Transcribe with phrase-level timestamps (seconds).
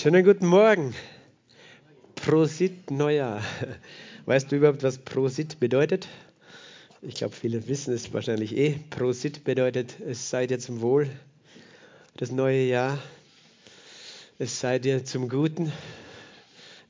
[0.00, 0.94] Schönen guten Morgen.
[2.14, 3.42] Prosit Neujahr.
[4.26, 6.06] Weißt du überhaupt, was Prosit bedeutet?
[7.02, 8.78] Ich glaube, viele wissen es wahrscheinlich eh.
[8.90, 11.10] Prosit bedeutet, es sei dir zum Wohl,
[12.16, 13.02] das neue Jahr.
[14.38, 15.72] Es sei dir zum Guten.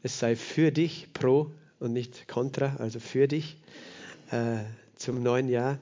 [0.02, 1.50] Es sei für dich, pro
[1.80, 3.56] und nicht contra, also für dich
[4.30, 4.58] äh,
[4.96, 5.78] zum neuen Jahr.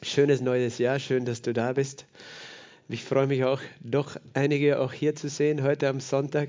[0.00, 2.06] Schönes neues Jahr, schön, dass du da bist.
[2.92, 6.48] Ich freue mich auch, doch einige auch hier zu sehen heute am Sonntag.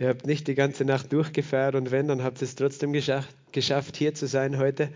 [0.00, 3.32] Ihr habt nicht die ganze Nacht durchgefeiert und wenn, dann habt ihr es trotzdem geschafft,
[3.52, 4.88] geschafft hier zu sein heute.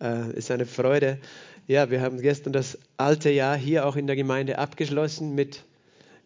[0.00, 1.18] Äh, ist eine Freude.
[1.66, 5.64] Ja, wir haben gestern das alte Jahr hier auch in der Gemeinde abgeschlossen mit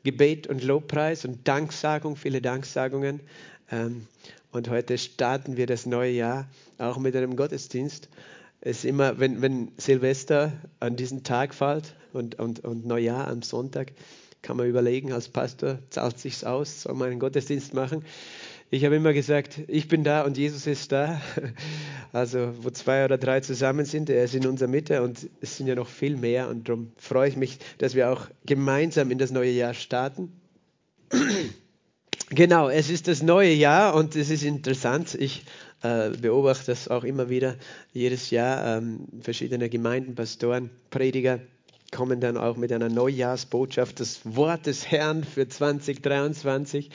[0.04, 3.20] Gebet und Lobpreis und Danksagung, viele Danksagungen.
[3.72, 4.06] Ähm,
[4.52, 8.10] und heute starten wir das neue Jahr auch mit einem Gottesdienst.
[8.60, 13.92] Es immer, wenn, wenn Silvester an diesen Tag fällt, und, und, und Neujahr am Sonntag
[14.42, 18.04] kann man überlegen, als Pastor zahlt sich's aus, soll man einen Gottesdienst machen.
[18.70, 21.20] Ich habe immer gesagt, ich bin da und Jesus ist da.
[22.10, 25.66] Also wo zwei oder drei zusammen sind, er ist in unserer Mitte und es sind
[25.66, 29.30] ja noch viel mehr und darum freue ich mich, dass wir auch gemeinsam in das
[29.30, 30.32] neue Jahr starten.
[32.30, 35.14] Genau, es ist das neue Jahr und es ist interessant.
[35.14, 35.44] Ich
[35.82, 37.56] äh, beobachte das auch immer wieder
[37.92, 38.78] jedes Jahr.
[38.78, 41.40] Ähm, verschiedene Gemeinden, Pastoren, Prediger
[41.90, 46.90] kommen dann auch mit einer Neujahrsbotschaft, das Wort des Herrn für 2023.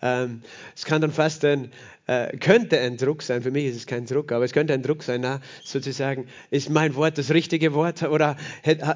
[0.00, 0.42] Ähm,
[0.76, 1.72] es kann dann fast ein,
[2.06, 4.82] äh, könnte ein Druck sein, für mich ist es kein Druck, aber es könnte ein
[4.82, 8.36] Druck sein, na, sozusagen, ist mein Wort das richtige Wort oder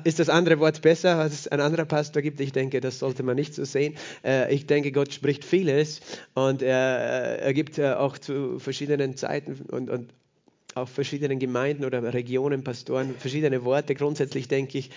[0.04, 2.40] ist das andere Wort besser, als es ein anderer Pastor gibt?
[2.40, 3.96] Ich denke, das sollte man nicht so sehen.
[4.24, 6.00] Äh, ich denke, Gott spricht vieles
[6.34, 10.12] und er, er gibt äh, auch zu verschiedenen Zeiten und, und
[10.74, 13.94] auf verschiedenen Gemeinden oder Regionen, Pastoren verschiedene Worte.
[13.94, 14.90] Grundsätzlich denke ich,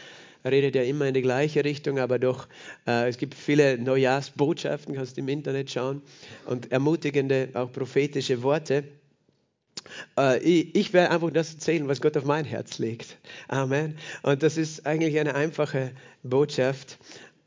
[0.46, 2.48] redet ja immer in die gleiche Richtung, aber doch,
[2.88, 6.02] äh, es gibt viele Neujahrsbotschaften, kannst du im Internet schauen,
[6.46, 8.84] und ermutigende, auch prophetische Worte.
[10.18, 13.18] Äh, ich, ich werde einfach das erzählen, was Gott auf mein Herz legt.
[13.48, 13.98] Amen.
[14.24, 15.92] Und das ist eigentlich eine einfache
[16.24, 16.98] Botschaft.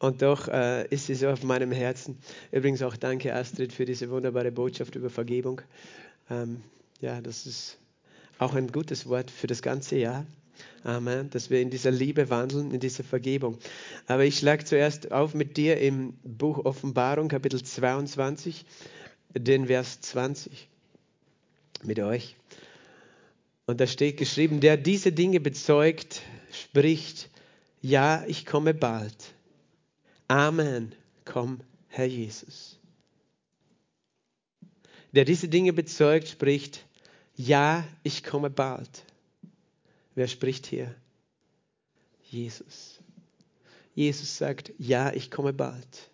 [0.00, 2.18] Und doch äh, ist sie so auf meinem Herzen.
[2.52, 5.60] Übrigens auch danke, Astrid, für diese wunderbare Botschaft über Vergebung.
[6.30, 6.62] Ähm,
[7.00, 7.78] ja, das ist
[8.38, 10.24] auch ein gutes Wort für das ganze Jahr.
[10.84, 11.30] Amen.
[11.30, 13.58] Dass wir in dieser Liebe wandeln, in dieser Vergebung.
[14.06, 18.64] Aber ich schlage zuerst auf mit dir im Buch Offenbarung, Kapitel 22,
[19.34, 20.68] den Vers 20.
[21.84, 22.36] Mit euch.
[23.66, 27.28] Und da steht geschrieben, der diese Dinge bezeugt, spricht,
[27.82, 29.34] ja, ich komme bald.
[30.26, 30.94] Amen.
[31.24, 32.78] Komm, Herr Jesus.
[35.12, 36.86] Der diese Dinge bezeugt, spricht,
[37.36, 39.04] ja, ich komme bald.
[40.18, 40.92] Wer spricht hier?
[42.24, 42.98] Jesus.
[43.94, 46.10] Jesus sagt, ja, ich komme bald.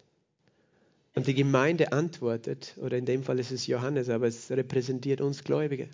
[1.15, 5.43] Und die Gemeinde antwortet, oder in dem Fall ist es Johannes, aber es repräsentiert uns
[5.43, 5.89] Gläubige.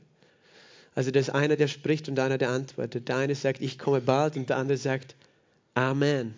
[0.93, 3.07] Also das ist einer, der spricht und einer, der antwortet.
[3.07, 5.15] Der eine sagt, ich komme bald und der andere sagt,
[5.75, 6.35] Amen.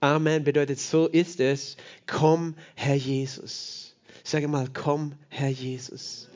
[0.00, 1.76] Amen bedeutet, so ist es.
[2.08, 3.94] Komm, Herr Jesus.
[4.24, 6.28] Sage mal, komm, Herr Jesus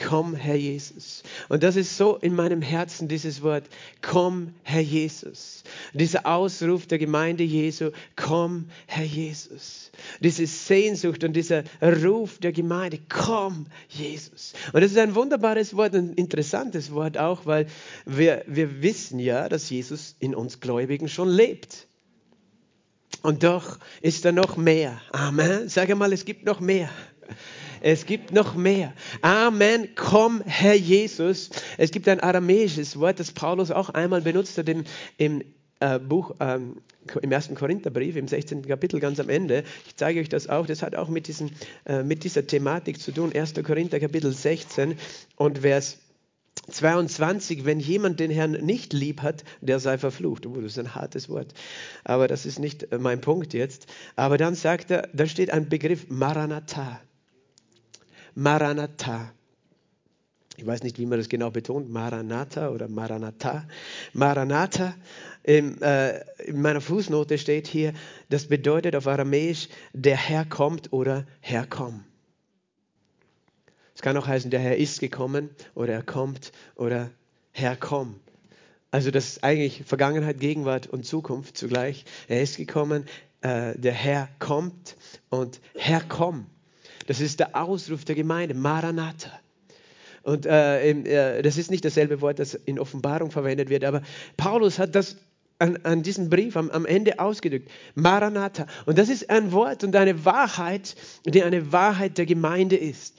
[0.00, 1.22] komm, Herr Jesus.
[1.48, 3.64] Und das ist so in meinem Herzen, dieses Wort,
[4.00, 5.62] komm, Herr Jesus.
[5.92, 9.90] Dieser Ausruf der Gemeinde Jesu, komm, Herr Jesus.
[10.20, 14.54] Diese Sehnsucht und dieser Ruf der Gemeinde, komm, Jesus.
[14.72, 17.66] Und das ist ein wunderbares Wort, ein interessantes Wort auch, weil
[18.06, 21.86] wir, wir wissen ja, dass Jesus in uns Gläubigen schon lebt.
[23.22, 25.00] Und doch ist da noch mehr.
[25.12, 25.68] Amen.
[25.68, 26.88] Sag mal, es gibt noch mehr.
[27.80, 28.92] Es gibt noch mehr.
[29.22, 29.88] Amen.
[29.94, 31.50] Komm, Herr Jesus.
[31.78, 34.84] Es gibt ein aramäisches Wort, das Paulus auch einmal benutzt hat im,
[35.16, 35.42] im
[35.80, 36.76] äh, Buch, ähm,
[37.22, 38.66] im ersten Korintherbrief, im 16.
[38.66, 39.64] Kapitel ganz am Ende.
[39.86, 40.66] Ich zeige euch das auch.
[40.66, 41.52] Das hat auch mit, diesen,
[41.86, 43.32] äh, mit dieser Thematik zu tun.
[43.34, 43.54] 1.
[43.64, 44.96] Korinther Kapitel 16
[45.36, 45.98] und Vers
[46.68, 50.46] 22, wenn jemand den Herrn nicht lieb hat, der sei verflucht.
[50.46, 51.54] Oh, das ist ein hartes Wort.
[52.04, 53.86] Aber das ist nicht äh, mein Punkt jetzt.
[54.16, 57.00] Aber dann sagt er, da steht ein Begriff Maranatha.
[58.34, 59.32] Maranatha.
[60.56, 63.64] Ich weiß nicht, wie man das genau betont, Maranatha oder Maranatha.
[64.12, 64.94] Maranatha,
[65.42, 67.94] in, äh, in meiner Fußnote steht hier,
[68.28, 72.04] das bedeutet auf Aramäisch, der Herr kommt oder Herr komm.
[73.94, 77.10] Es kann auch heißen, der Herr ist gekommen oder er kommt oder
[77.52, 78.20] Herr komm.
[78.90, 82.04] Also das ist eigentlich Vergangenheit, Gegenwart und Zukunft zugleich.
[82.28, 83.06] Er ist gekommen,
[83.40, 84.96] äh, der Herr kommt
[85.28, 86.46] und Herr komm.
[87.10, 89.32] Das ist der Ausruf der Gemeinde, Maranatha.
[90.22, 94.02] Und äh, äh, das ist nicht dasselbe Wort, das in Offenbarung verwendet wird, aber
[94.36, 95.16] Paulus hat das
[95.58, 97.68] an, an diesem Brief am, am Ende ausgedrückt.
[97.96, 98.66] Maranatha.
[98.86, 103.16] Und das ist ein Wort und eine Wahrheit, die eine Wahrheit der Gemeinde ist.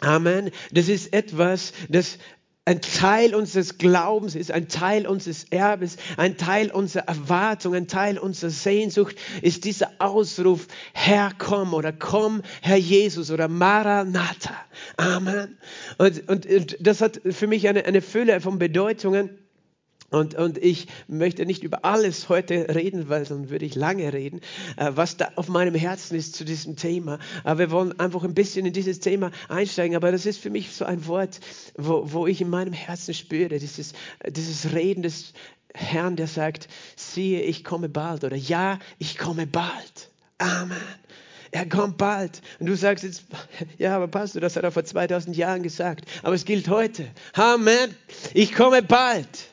[0.00, 0.50] Amen.
[0.70, 2.18] Das ist etwas, das
[2.64, 8.18] ein Teil unseres Glaubens ist, ein Teil unseres Erbes, ein Teil unserer Erwartung, ein Teil
[8.18, 14.54] unserer Sehnsucht ist dieser Ausruf, Herr, komm oder komm, Herr Jesus oder Maranatha.
[14.96, 15.58] Amen.
[15.98, 19.41] Und, und, und das hat für mich eine, eine Fülle von Bedeutungen.
[20.12, 24.40] Und, und ich möchte nicht über alles heute reden, weil sonst würde ich lange reden,
[24.76, 27.18] äh, was da auf meinem Herzen ist zu diesem Thema.
[27.44, 29.96] Aber wir wollen einfach ein bisschen in dieses Thema einsteigen.
[29.96, 31.40] Aber das ist für mich so ein Wort,
[31.76, 33.94] wo, wo ich in meinem Herzen spüre, dieses,
[34.28, 35.32] dieses Reden des
[35.74, 40.10] Herrn, der sagt, siehe, ich komme bald oder ja, ich komme bald.
[40.36, 40.76] Amen.
[41.52, 42.42] Er kommt bald.
[42.60, 43.24] Und du sagst jetzt,
[43.78, 46.04] ja, aber Pastor, das hat er vor 2000 Jahren gesagt.
[46.22, 47.08] Aber es gilt heute.
[47.32, 47.94] Amen.
[48.34, 49.51] Ich komme bald.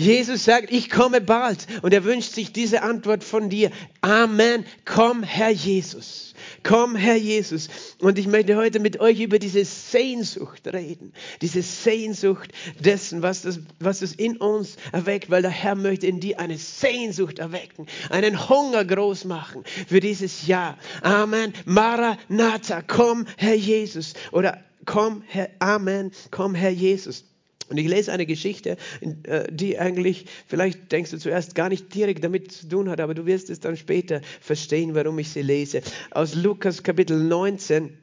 [0.00, 1.66] Jesus sagt, ich komme bald.
[1.82, 3.70] Und er wünscht sich diese Antwort von dir.
[4.00, 4.64] Amen.
[4.86, 6.34] Komm, Herr Jesus.
[6.62, 7.68] Komm, Herr Jesus.
[7.98, 11.12] Und ich möchte heute mit euch über diese Sehnsucht reden.
[11.42, 16.18] Diese Sehnsucht dessen, was das, was das in uns erweckt, weil der Herr möchte in
[16.18, 20.78] dir eine Sehnsucht erwecken, einen Hunger groß machen für dieses Jahr.
[21.02, 21.52] Amen.
[21.66, 22.80] Maranatha.
[22.80, 24.14] Komm, Herr Jesus.
[24.32, 26.10] Oder komm, Herr, Amen.
[26.30, 27.29] Komm, Herr Jesus.
[27.70, 32.24] Und ich lese eine Geschichte, äh, die eigentlich, vielleicht denkst du zuerst gar nicht direkt
[32.24, 35.80] damit zu tun hat, aber du wirst es dann später verstehen, warum ich sie lese.
[36.10, 37.96] Aus Lukas Kapitel 19.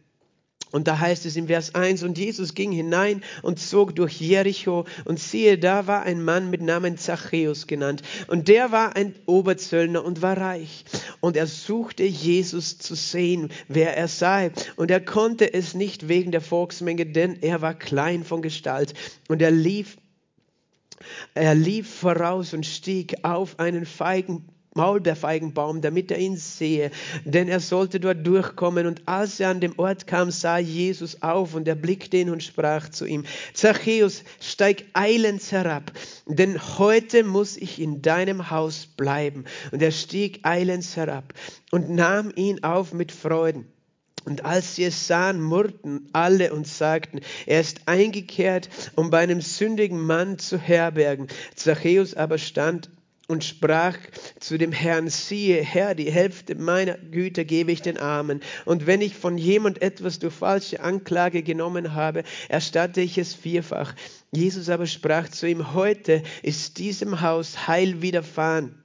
[0.72, 4.86] Und da heißt es im Vers 1, und Jesus ging hinein und zog durch Jericho,
[5.06, 10.04] und siehe, da war ein Mann mit Namen Zachäus genannt, und der war ein Oberzöllner
[10.04, 10.86] und war reich.
[11.19, 14.52] Und er suchte Jesus zu sehen, wer er sei.
[14.75, 18.94] Und er konnte es nicht wegen der Volksmenge, denn er war klein von Gestalt.
[19.28, 19.98] Und er lief,
[21.34, 24.48] er lief voraus und stieg auf einen Feigen
[24.78, 26.92] Maulbeerfeigenbaum, damit er ihn sehe,
[27.26, 28.88] denn er sollte dort durchkommen.
[28.88, 32.44] Und als er an dem Ort kam, sah Jesus auf und er blickte ihn und
[32.44, 35.92] sprach zu ihm, Zachäus, steig eilends herab,
[36.26, 39.44] denn heute muss ich in deinem Haus bleiben.
[39.72, 41.34] Und er stieg eilends herab
[41.72, 43.68] und nahm ihn auf mit Freuden.
[44.28, 49.40] Und als sie es sahen, murrten alle und sagten, er ist eingekehrt, um bei einem
[49.40, 51.28] sündigen Mann zu herbergen.
[51.56, 52.90] Zachäus aber stand
[53.28, 53.98] und sprach
[54.40, 58.42] zu dem Herrn, siehe, Herr, die Hälfte meiner Güter gebe ich den Armen.
[58.66, 63.94] Und wenn ich von jemand etwas durch falsche Anklage genommen habe, erstatte ich es vierfach.
[64.32, 68.76] Jesus aber sprach zu ihm, heute ist diesem Haus Heil widerfahren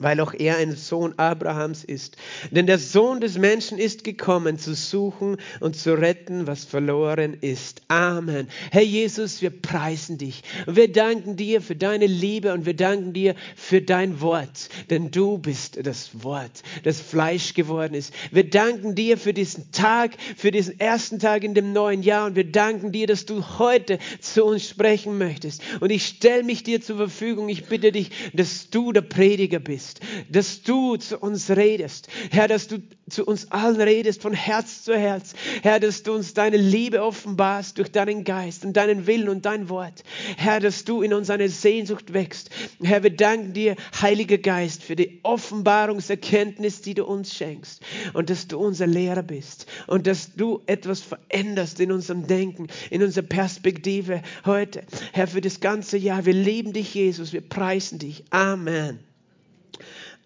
[0.00, 2.16] weil auch er ein Sohn Abrahams ist.
[2.50, 7.82] Denn der Sohn des Menschen ist gekommen, zu suchen und zu retten, was verloren ist.
[7.88, 8.48] Amen.
[8.72, 10.42] Herr Jesus, wir preisen dich.
[10.66, 14.70] Wir danken dir für deine Liebe und wir danken dir für dein Wort.
[14.88, 18.14] Denn du bist das Wort, das Fleisch geworden ist.
[18.32, 22.36] Wir danken dir für diesen Tag, für diesen ersten Tag in dem neuen Jahr und
[22.36, 25.62] wir danken dir, dass du heute zu uns sprechen möchtest.
[25.80, 27.50] Und ich stelle mich dir zur Verfügung.
[27.50, 32.08] Ich bitte dich, dass du der Prediger bist bist, dass du zu uns redest.
[32.30, 32.78] Herr, dass du
[33.08, 35.34] zu uns allen redest von Herz zu Herz.
[35.62, 39.68] Herr, dass du uns deine Liebe offenbarst durch deinen Geist und deinen Willen und dein
[39.68, 40.04] Wort.
[40.36, 42.50] Herr, dass du in uns eine Sehnsucht wächst.
[42.82, 47.82] Herr, wir danken dir, Heiliger Geist, für die Offenbarungserkenntnis, die du uns schenkst
[48.12, 53.02] und dass du unser Lehrer bist und dass du etwas veränderst in unserem Denken, in
[53.02, 54.84] unserer Perspektive heute.
[55.12, 56.26] Herr, für das ganze Jahr.
[56.26, 57.32] Wir lieben dich, Jesus.
[57.32, 58.24] Wir preisen dich.
[58.30, 59.09] Amen.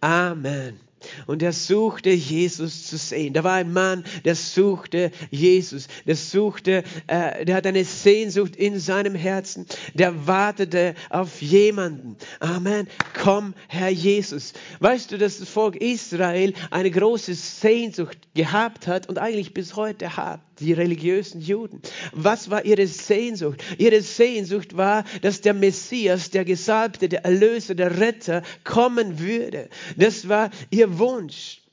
[0.05, 0.79] Amen.
[1.27, 3.33] Und er suchte Jesus zu sehen.
[3.33, 5.89] Da war ein Mann, der suchte Jesus.
[6.07, 9.65] Der suchte, äh, der hat eine Sehnsucht in seinem Herzen.
[9.95, 12.17] Der wartete auf jemanden.
[12.41, 12.87] Amen.
[13.15, 14.53] Komm, Herr Jesus.
[14.81, 20.19] Weißt du, dass das Volk Israel eine große Sehnsucht gehabt hat und eigentlich bis heute
[20.19, 20.41] hat?
[20.61, 21.81] Die religiösen Juden.
[22.13, 23.63] Was war ihre Sehnsucht?
[23.79, 29.69] Ihre Sehnsucht war, dass der Messias, der Gesalbte, der Erlöser, der Retter kommen würde.
[29.97, 31.64] Das war ihr Wunsch.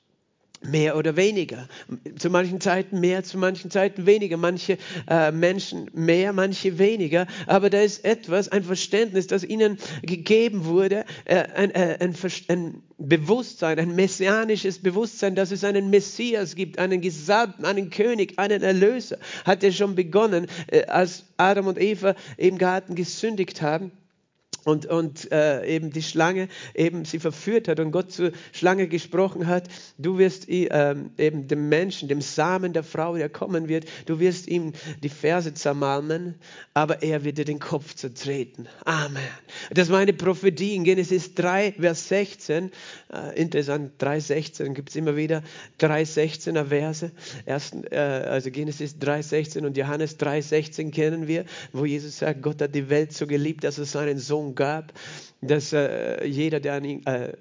[0.63, 1.67] Mehr oder weniger.
[2.19, 4.37] Zu manchen Zeiten mehr, zu manchen Zeiten weniger.
[4.37, 4.77] Manche
[5.09, 7.25] äh, Menschen mehr, manche weniger.
[7.47, 12.15] Aber da ist etwas, ein Verständnis, das ihnen gegeben wurde, äh, ein, äh, ein,
[12.47, 18.61] ein, Bewusstsein, ein messianisches Bewusstsein, dass es einen Messias gibt, einen Gesalbten, einen König, einen
[18.61, 19.17] Erlöser.
[19.43, 23.91] Hat er schon begonnen, äh, als Adam und Eva im Garten gesündigt haben
[24.63, 29.47] und, und äh, eben die Schlange eben sie verführt hat und Gott zur Schlange gesprochen
[29.47, 34.19] hat, du wirst äh, eben dem Menschen, dem Samen der Frau, der kommen wird, du
[34.19, 36.35] wirst ihm die Ferse zermalmen,
[36.73, 38.67] aber er wird dir den Kopf zertreten.
[38.85, 39.21] Amen.
[39.71, 42.71] Das war eine Prophetie in Genesis 3, Vers 16.
[43.11, 45.43] Äh, interessant, 3,16 gibt es immer wieder
[45.79, 47.11] 3,16er Verse.
[47.45, 52.75] Ersten, äh, also Genesis 3,16 und Johannes 3,16 kennen wir, wo Jesus sagt, Gott hat
[52.75, 54.93] die Welt so geliebt, dass er seinen Sohn gab,
[55.41, 57.33] dass, äh, jeder, der an ihn, äh,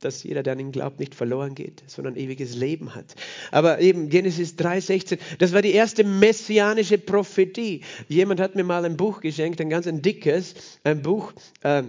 [0.00, 3.14] dass jeder, der an ihn glaubt, nicht verloren geht, sondern ewiges Leben hat.
[3.50, 7.82] Aber eben Genesis 3,16, das war die erste messianische Prophetie.
[8.08, 11.32] Jemand hat mir mal ein Buch geschenkt, ein ganz ein dickes, ein Buch.
[11.62, 11.84] Äh,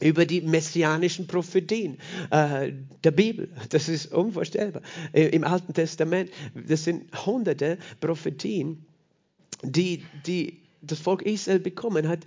[0.00, 1.98] über die messianischen Prophetien
[2.30, 2.72] äh,
[3.04, 3.50] der Bibel.
[3.68, 4.82] Das ist unvorstellbar.
[5.12, 8.86] Äh, Im Alten Testament, das sind hunderte Prophetien,
[9.62, 12.20] die, die das Volk Israel bekommen hat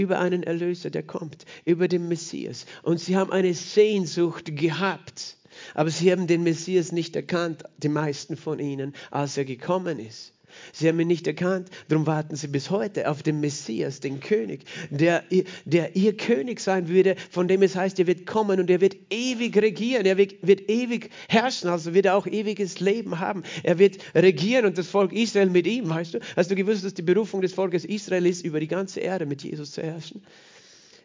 [0.00, 2.66] über einen Erlöser, der kommt, über den Messias.
[2.82, 5.36] Und sie haben eine Sehnsucht gehabt,
[5.74, 10.32] aber sie haben den Messias nicht erkannt, die meisten von ihnen, als er gekommen ist.
[10.72, 14.64] Sie haben ihn nicht erkannt, darum warten sie bis heute auf den Messias, den König,
[14.90, 15.24] der,
[15.64, 18.96] der ihr König sein würde, von dem es heißt, er wird kommen und er wird
[19.10, 23.42] ewig regieren, er wird, wird ewig herrschen, also wird er auch ewiges Leben haben.
[23.62, 26.20] Er wird regieren und das Volk Israel mit ihm, weißt du?
[26.36, 29.42] Hast du gewusst, dass die Berufung des Volkes Israel ist, über die ganze Erde mit
[29.42, 30.22] Jesus zu herrschen?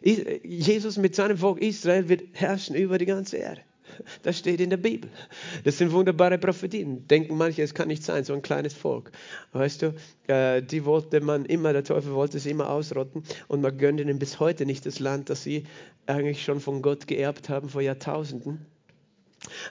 [0.02, 3.62] Jesus mit seinem Volk Israel wird herrschen über die ganze Erde.
[4.22, 5.10] Das steht in der Bibel.
[5.64, 7.06] Das sind wunderbare Prophetien.
[7.08, 9.12] Denken manche, es kann nicht sein, so ein kleines Volk.
[9.52, 9.94] Weißt du,
[10.26, 14.18] äh, die wollte man immer, der Teufel wollte sie immer ausrotten und man gönnt ihnen
[14.18, 15.64] bis heute nicht das Land, das sie
[16.06, 18.66] eigentlich schon von Gott geerbt haben vor Jahrtausenden.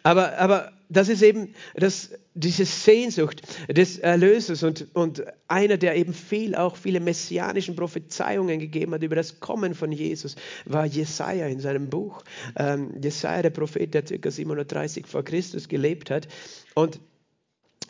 [0.03, 6.13] Aber, aber das ist eben das, diese Sehnsucht des Erlösers und, und einer, der eben
[6.13, 11.59] viel, auch viele messianischen Prophezeiungen gegeben hat über das Kommen von Jesus, war Jesaja in
[11.59, 12.23] seinem Buch.
[12.55, 14.31] Ähm, Jesaja, der Prophet, der ca.
[14.31, 16.27] 730 vor Christus gelebt hat.
[16.75, 16.99] Und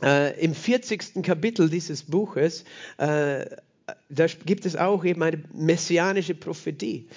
[0.01, 1.23] äh, im 40.
[1.23, 2.63] Kapitel dieses Buches,
[2.97, 3.45] äh,
[4.09, 7.07] da gibt es auch eben eine messianische Prophetie.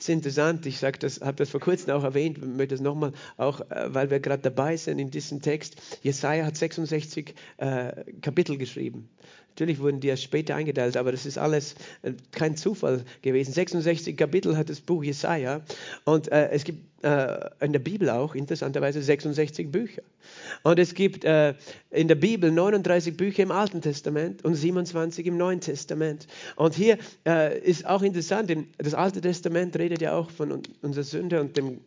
[0.00, 0.96] Das ist interessant, ich habe
[1.36, 4.98] das vor kurzem auch erwähnt, möchte das nochmal, auch äh, weil wir gerade dabei sind
[4.98, 5.76] in diesem Text.
[6.02, 9.10] Jesaja hat 66 äh, Kapitel geschrieben.
[9.50, 13.52] Natürlich wurden die erst später eingeteilt, aber das ist alles äh, kein Zufall gewesen.
[13.52, 15.60] 66 Kapitel hat das Buch Jesaja
[16.04, 20.02] und äh, es gibt äh, in der Bibel auch interessanterweise 66 Bücher.
[20.62, 21.54] Und es gibt äh,
[21.90, 26.26] in der Bibel 39 Bücher im Alten Testament und 27 im Neuen Testament.
[26.56, 31.40] Und hier äh, ist auch interessant, das Alte Testament redet ja auch von unserer Sünde
[31.40, 31.80] und dem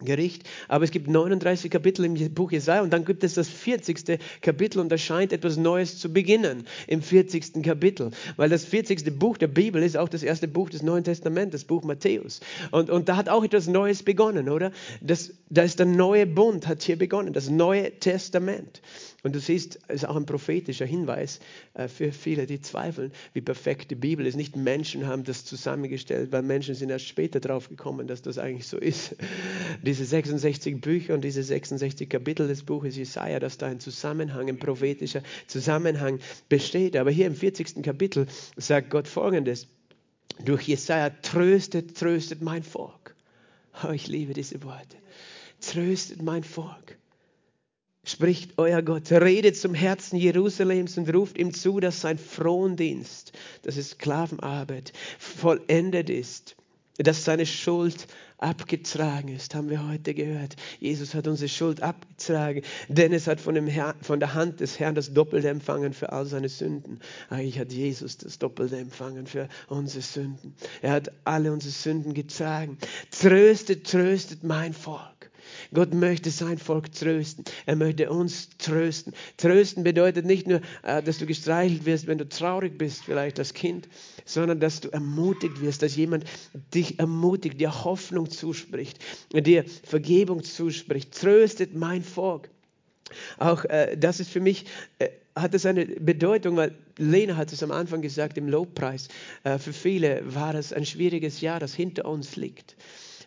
[0.00, 0.42] Gericht.
[0.68, 4.18] Aber es gibt 39 Kapitel im Buch Jesaja und dann gibt es das 40.
[4.40, 7.62] Kapitel und da scheint etwas Neues zu beginnen im 40.
[7.62, 8.10] Kapitel.
[8.36, 9.18] Weil das 40.
[9.18, 12.40] Buch der Bibel ist auch das erste Buch des Neuen Testaments, das Buch Matthäus.
[12.70, 14.72] Und, und da hat auch etwas Neues begonnen, oder?
[15.00, 18.80] Das, da ist der neue Bund, hat hier begonnen, das Neue Testament.
[19.24, 21.40] Und du siehst, es ist auch ein prophetischer Hinweis
[21.72, 24.36] äh, für viele, die zweifeln, wie perfekt die Bibel ist.
[24.36, 28.68] Nicht Menschen haben das zusammengestellt, weil Menschen sind erst später drauf gekommen, dass das eigentlich
[28.68, 29.16] so ist.
[29.82, 34.58] Diese 66 Bücher und diese 66 Kapitel des Buches Jesaja, dass da ein Zusammenhang, ein
[34.58, 36.94] prophetischer Zusammenhang besteht.
[36.94, 37.82] Aber hier im 40.
[37.82, 38.26] Kapitel
[38.58, 39.68] sagt Gott folgendes:
[40.44, 43.14] Durch Jesaja tröstet, tröstet mein Volk.
[43.82, 44.98] Oh, ich liebe diese Worte.
[45.60, 46.98] Tröstet mein Volk
[48.04, 53.32] spricht euer Gott, redet zum Herzen Jerusalems und ruft ihm zu, dass sein Frondienst,
[53.62, 56.56] das ist Sklavenarbeit, vollendet ist,
[56.98, 58.06] dass seine Schuld
[58.38, 60.56] abgetragen ist, haben wir heute gehört.
[60.78, 64.78] Jesus hat unsere Schuld abgetragen, denn es hat von, dem Herr, von der Hand des
[64.78, 67.00] Herrn das Doppelte empfangen für all seine Sünden.
[67.30, 70.54] Eigentlich hat Jesus das Doppelte empfangen für unsere Sünden.
[70.82, 72.78] Er hat alle unsere Sünden getragen.
[73.10, 75.30] Tröstet, tröstet mein Volk.
[75.74, 77.44] Gott möchte sein Volk trösten.
[77.66, 79.12] Er möchte uns trösten.
[79.36, 83.52] Trösten bedeutet nicht nur, äh, dass du gestreichelt wirst, wenn du traurig bist, vielleicht als
[83.52, 83.88] Kind,
[84.24, 86.24] sondern dass du ermutigt wirst, dass jemand
[86.72, 88.98] dich ermutigt, dir Hoffnung zuspricht,
[89.32, 91.12] dir Vergebung zuspricht.
[91.12, 92.48] Tröstet mein Volk.
[93.38, 94.66] Auch äh, das ist für mich,
[94.98, 99.08] äh, hat es eine Bedeutung, weil Lena hat es am Anfang gesagt im Lobpreis.
[99.42, 102.76] Äh, für viele war es ein schwieriges Jahr, das hinter uns liegt.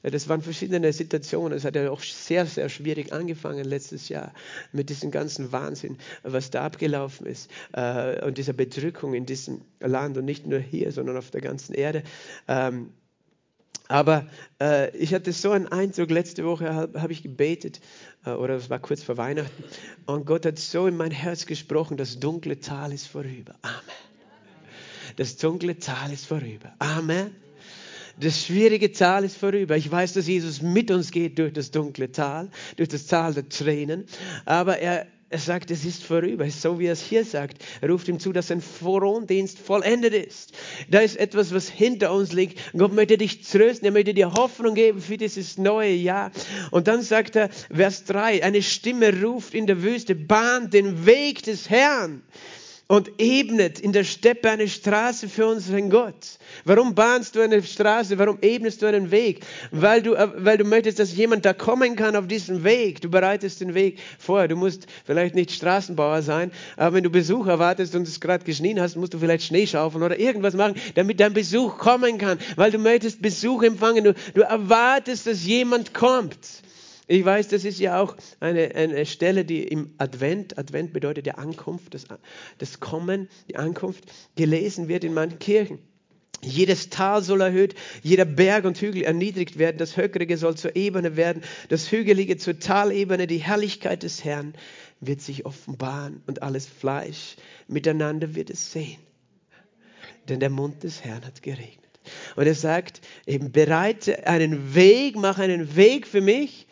[0.04, 1.58] Das waren verschiedene Situationen.
[1.58, 4.34] Es hat ja auch sehr, sehr schwierig angefangen letztes Jahr
[4.72, 10.18] mit diesem ganzen Wahnsinn, was da abgelaufen ist äh, und dieser Bedrückung in diesem Land
[10.18, 12.04] und nicht nur hier, sondern auf der ganzen Erde.
[12.48, 12.92] Ähm,
[13.88, 14.28] aber
[14.60, 17.80] äh, ich hatte so einen Eindruck, letzte Woche habe hab ich gebetet,
[18.26, 19.64] äh, oder es war kurz vor Weihnachten,
[20.06, 23.56] und Gott hat so in mein Herz gesprochen, das dunkle Tal ist vorüber.
[23.62, 23.78] Amen.
[25.16, 26.74] Das dunkle Tal ist vorüber.
[26.80, 27.47] Amen.
[28.20, 29.78] Das schwierige Tal ist vorüber.
[29.78, 33.48] Ich weiß, dass Jesus mit uns geht durch das dunkle Tal, durch das Tal der
[33.48, 34.06] Tränen.
[34.46, 37.64] Aber er, er sagt, es ist vorüber, so wie er es hier sagt.
[37.80, 40.54] Er ruft ihm zu, dass sein Frondienst vollendet ist.
[40.90, 42.60] Da ist etwas, was hinter uns liegt.
[42.76, 46.32] Gott möchte dich trösten, er möchte dir Hoffnung geben für dieses neue Jahr.
[46.72, 51.44] Und dann sagt er, Vers 3, eine Stimme ruft in der Wüste, bahnt den Weg
[51.44, 52.24] des Herrn
[52.88, 56.40] und ebnet in der Steppe eine Straße für unseren Gott.
[56.64, 58.18] Warum bahnst du eine Straße?
[58.18, 59.46] Warum ebnest du einen Weg?
[59.72, 63.02] Weil du, äh, weil du möchtest, dass jemand da kommen kann auf diesen Weg.
[63.02, 64.48] Du bereitest den Weg vor.
[64.48, 68.80] Du musst vielleicht nicht Straßenbauer sein, aber wenn du Besuch erwartest und es gerade geschnien
[68.80, 72.40] hast, musst du vielleicht Schnee schaufeln oder irgendwas machen, damit dein Besuch kommen kann.
[72.56, 74.06] Weil du möchtest Besuch empfangen.
[74.06, 76.38] Du, du erwartest, dass jemand kommt.
[77.10, 81.32] Ich weiß, das ist ja auch eine, eine Stelle, die im Advent, Advent bedeutet die
[81.32, 82.06] Ankunft, das,
[82.58, 84.04] das Kommen, die Ankunft,
[84.36, 85.80] gelesen wird in manchen Kirchen.
[86.42, 91.16] Jedes Tal soll erhöht, jeder Berg und Hügel erniedrigt werden, das Höckerige soll zur Ebene
[91.16, 94.54] werden, das Hügelige zur Talebene, die Herrlichkeit des Herrn
[95.00, 97.38] wird sich offenbaren und alles Fleisch
[97.68, 99.00] miteinander wird es sehen.
[100.28, 102.00] Denn der Mund des Herrn hat geregnet.
[102.36, 106.68] Und er sagt eben, bereite einen Weg, mach einen Weg für mich,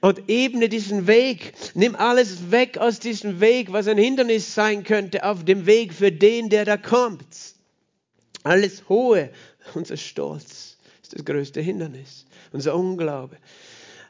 [0.00, 1.52] und ebne diesen Weg.
[1.74, 6.12] Nimm alles weg aus diesem Weg, was ein Hindernis sein könnte auf dem Weg für
[6.12, 7.26] den, der da kommt.
[8.42, 9.30] Alles Hohe,
[9.74, 13.36] unser Stolz ist das größte Hindernis, unser Unglaube.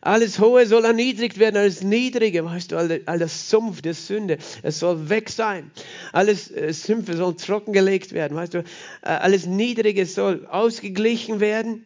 [0.02, 4.78] Alles Hohe soll erniedrigt werden, alles Niedrige, weißt du, all, das Sumpf der Sünde, es
[4.78, 5.70] soll weg sein.
[6.12, 8.64] Alles äh, Sümpfe soll trockengelegt werden, weißt du, äh,
[9.02, 11.84] alles Niedrige soll ausgeglichen werden.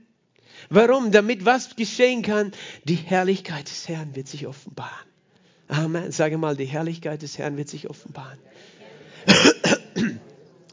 [0.71, 1.13] Warum?
[1.13, 2.53] Damit was geschehen kann?
[2.85, 5.09] Die Herrlichkeit des Herrn wird sich offenbaren.
[5.69, 6.13] Amen.
[6.13, 8.39] Sage mal, die Herrlichkeit des Herrn wird sich offenbaren.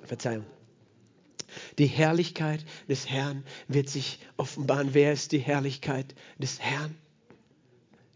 [0.05, 0.45] Verzeihung.
[1.77, 4.93] Die Herrlichkeit des Herrn wird sich offenbaren.
[4.93, 6.97] Wer ist die Herrlichkeit des Herrn?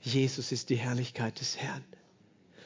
[0.02, 1.84] Jesus ist die Herrlichkeit des Herrn.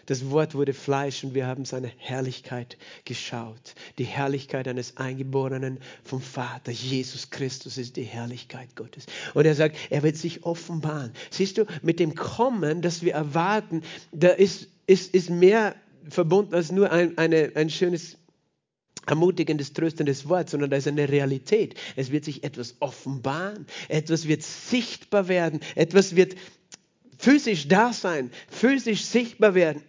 [0.10, 3.76] Das Wort wurde Fleisch und wir haben seine Herrlichkeit geschaut.
[4.00, 6.72] Die Herrlichkeit eines Eingeborenen vom Vater.
[6.72, 9.06] Jesus Christus ist die Herrlichkeit Gottes.
[9.36, 11.12] Und er sagt, er wird sich offenbaren.
[11.30, 15.76] Siehst du, mit dem Kommen, das wir erwarten, da ist, ist, ist mehr
[16.10, 18.18] verbunden als nur ein, eine, ein schönes
[19.06, 21.76] ermutigendes, tröstendes Wort, sondern da ist eine Realität.
[21.96, 26.36] Es wird sich etwas offenbaren, etwas wird sichtbar werden, etwas wird
[27.20, 29.84] physisch da sein, physisch sichtbar werden.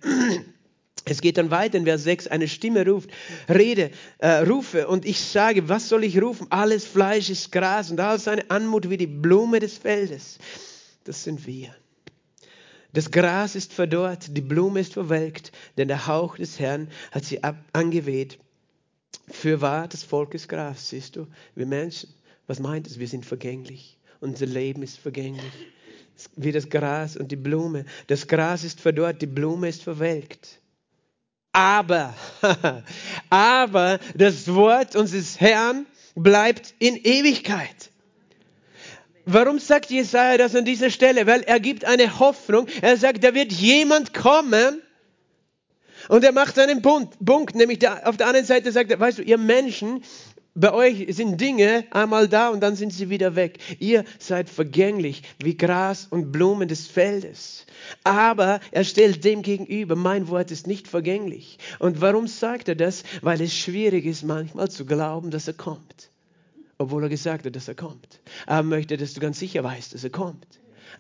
[1.07, 3.09] Es geht dann weiter in Vers 6, eine Stimme ruft,
[3.49, 6.47] rede, äh, rufe und ich sage, was soll ich rufen?
[6.51, 10.39] Alles Fleisch ist Gras und all seine Anmut wie die Blume des Feldes.
[11.05, 11.75] Das sind wir.
[12.93, 17.43] Das Gras ist verdorrt, die Blume ist verwelkt, denn der Hauch des Herrn hat sie
[17.43, 18.39] ab angeweht.
[19.29, 22.13] Für wahr, das Volk ist Gras, siehst du, wir Menschen.
[22.49, 22.99] Was meint es?
[22.99, 23.97] Wir sind vergänglich.
[24.19, 25.53] Unser Leben ist vergänglich
[26.37, 27.85] wie das Gras und die Blume.
[28.07, 30.61] Das Gras ist verdorrt, die Blume ist verwelkt.
[31.53, 32.15] Aber,
[33.31, 37.91] aber das Wort unseres Herrn bleibt in Ewigkeit.
[39.25, 41.27] Warum sagt Jesaja das an dieser Stelle?
[41.27, 42.67] Weil er gibt eine Hoffnung.
[42.83, 44.81] Er sagt, da wird jemand kommen
[46.09, 49.39] und er macht einen Punkt, nämlich auf der anderen Seite sagt er, weißt du, ihr
[49.39, 50.03] Menschen,
[50.55, 53.59] bei euch sind Dinge einmal da und dann sind sie wieder weg.
[53.79, 57.67] Ihr seid vergänglich wie Gras und Blumen des Feldes.
[58.03, 61.59] Aber er stellt dem gegenüber, mein Wort ist nicht vergänglich.
[61.79, 63.05] Und warum sagt er das?
[63.23, 66.11] Weil es schwierig ist manchmal zu glauben, dass er kommt.
[66.79, 68.21] Obwohl er gesagt hat, dass er kommt.
[68.47, 70.47] Er möchte, dass du ganz sicher weißt, dass er kommt.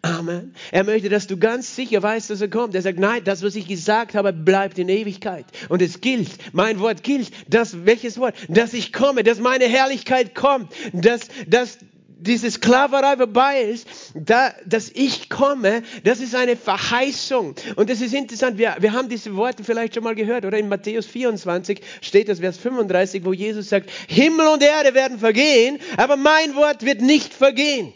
[0.02, 0.54] Amen.
[0.72, 2.74] Er möchte, dass du ganz sicher weißt, dass er kommt.
[2.74, 5.44] Er sagt, nein, das, was ich gesagt habe, bleibt in Ewigkeit.
[5.68, 7.30] Und es gilt, mein Wort gilt.
[7.48, 8.34] Das, welches Wort?
[8.48, 11.78] Dass ich komme, dass meine Herrlichkeit kommt, dass, dass
[12.20, 17.54] diese Sklaverei vorbei ist, da, dass ich komme, das ist eine Verheißung.
[17.76, 20.68] Und das ist interessant, wir, wir haben diese Worte vielleicht schon mal gehört, oder in
[20.68, 26.16] Matthäus 24 steht das Vers 35, wo Jesus sagt, Himmel und Erde werden vergehen, aber
[26.16, 27.92] mein Wort wird nicht vergehen.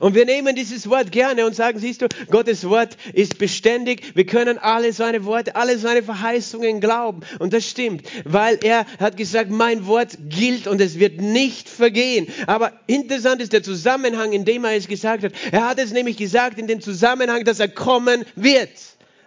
[0.00, 4.12] Und wir nehmen dieses Wort gerne und sagen, siehst du, Gottes Wort ist beständig.
[4.14, 7.20] Wir können alle seine Worte, alle seine Verheißungen glauben.
[7.38, 12.26] Und das stimmt, weil er hat gesagt, mein Wort gilt und es wird nicht vergehen.
[12.46, 15.32] Aber interessant ist der Zusammenhang, in dem er es gesagt hat.
[15.52, 18.70] Er hat es nämlich gesagt in dem Zusammenhang, dass er kommen wird.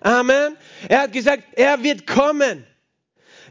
[0.02, 0.56] Amen.
[0.88, 2.66] Er hat gesagt, er wird kommen.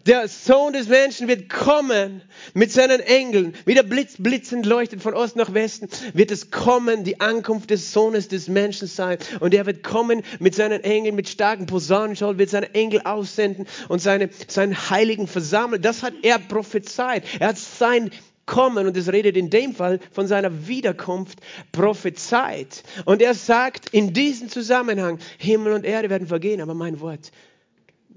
[0.08, 2.22] Der Sohn des Menschen wird kommen
[2.54, 3.52] mit seinen Engeln.
[3.66, 7.92] Wie der Blitz blitzend leuchtet von Ost nach Westen, wird es kommen, die Ankunft des
[7.92, 9.18] Sohnes des Menschen sein.
[9.40, 14.00] Und er wird kommen mit seinen Engeln, mit starken Posaunenschall, wird seine Engel aussenden und
[14.00, 15.82] seine, seinen Heiligen versammeln.
[15.82, 17.24] Das hat er prophezeit.
[17.38, 18.10] Er hat sein
[18.46, 21.40] kommen, und es redet in dem Fall von seiner Wiederkunft,
[21.70, 22.82] prophezeit.
[23.04, 27.30] Und er sagt in diesem Zusammenhang, Himmel und Erde werden vergehen, aber mein Wort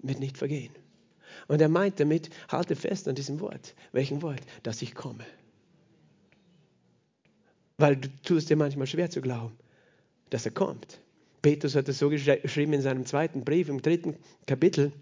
[0.01, 0.71] wird nicht vergehen.
[1.51, 3.75] Und er meint damit, halte fest an diesem Wort.
[3.91, 4.39] Welchen Wort?
[4.63, 5.25] Dass ich komme.
[7.77, 9.57] Weil du tust dir manchmal schwer zu glauben,
[10.29, 11.01] dass er kommt.
[11.41, 14.15] Petrus hat es so geschrieben in seinem zweiten Brief, im dritten
[14.47, 14.93] Kapitel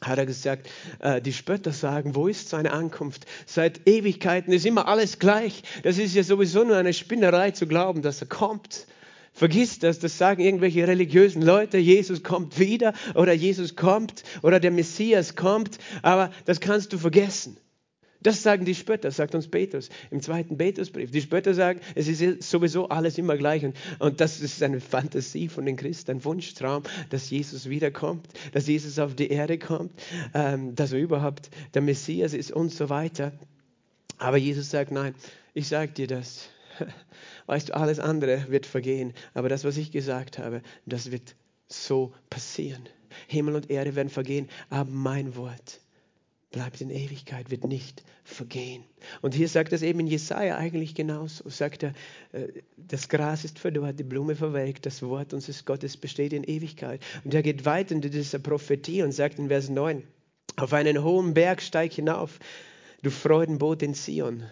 [0.00, 3.26] hat er gesagt, äh, die Spötter sagen, wo ist seine Ankunft?
[3.44, 5.62] Seit Ewigkeiten ist immer alles gleich.
[5.82, 8.86] Das ist ja sowieso nur eine Spinnerei zu glauben, dass er kommt.
[9.38, 14.72] Vergiss das, das sagen irgendwelche religiösen Leute, Jesus kommt wieder oder Jesus kommt oder der
[14.72, 17.56] Messias kommt, aber das kannst du vergessen.
[18.20, 21.12] Das sagen die Spötter, sagt uns Petrus im zweiten Petrusbrief.
[21.12, 23.64] Die Spötter sagen, es ist sowieso alles immer gleich.
[23.64, 28.66] Und, und das ist eine Fantasie von den Christen, ein Wunschtraum, dass Jesus wiederkommt, dass
[28.66, 29.92] Jesus auf die Erde kommt,
[30.34, 33.30] ähm, dass er überhaupt der Messias ist und so weiter.
[34.18, 35.14] Aber Jesus sagt, nein,
[35.54, 36.48] ich sage dir das.
[37.46, 39.12] Weißt du, alles andere wird vergehen.
[39.34, 41.34] Aber das, was ich gesagt habe, das wird
[41.68, 42.88] so passieren.
[43.26, 45.80] Himmel und Erde werden vergehen, aber mein Wort
[46.50, 48.84] bleibt in Ewigkeit, wird nicht vergehen.
[49.20, 51.48] Und hier sagt es eben in Jesaja eigentlich genauso.
[51.48, 51.92] Sagt er,
[52.32, 57.02] äh, das Gras ist verdorrt, die Blume verwelkt, das Wort unseres Gottes besteht in Ewigkeit.
[57.24, 60.02] Und er geht weiter in dieser Prophetie und sagt in Vers 9,
[60.56, 62.38] auf einen hohen Berg steig hinauf,
[63.02, 64.44] du Freudenboot in Zion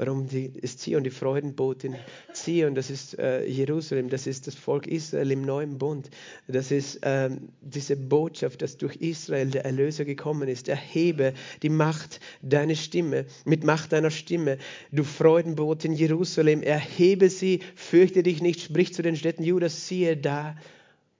[0.00, 1.94] warum die, ist Zion die Freudenbotin.
[2.32, 6.08] Zion, das ist äh, Jerusalem, das ist das Volk Israel im neuen Bund.
[6.48, 10.68] Das ist ähm, diese Botschaft, dass durch Israel der Erlöser gekommen ist.
[10.68, 14.56] Erhebe die Macht deiner Stimme, mit Macht deiner Stimme.
[14.90, 20.56] Du Freudenbotin Jerusalem, erhebe sie, fürchte dich nicht, sprich zu den Städten Judas, siehe da,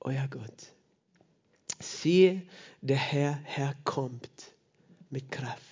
[0.01, 0.73] euer Gott.
[1.81, 2.41] Siehe,
[2.81, 4.55] der Herr, Herr kommt
[5.11, 5.70] mit Kraft.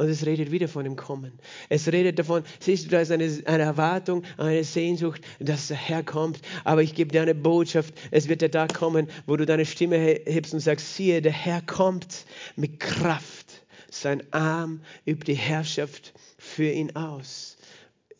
[0.00, 1.38] Und es redet wieder von dem Kommen.
[1.68, 6.02] Es redet davon, siehst du, da ist eine, eine Erwartung, eine Sehnsucht, dass der Herr
[6.02, 6.40] kommt.
[6.64, 7.92] Aber ich gebe dir eine Botschaft.
[8.10, 11.60] Es wird der Tag kommen, wo du deine Stimme hebst und sagst, siehe, der Herr
[11.60, 12.24] kommt
[12.56, 13.66] mit Kraft.
[13.90, 17.58] Sein Arm übt die Herrschaft für ihn aus.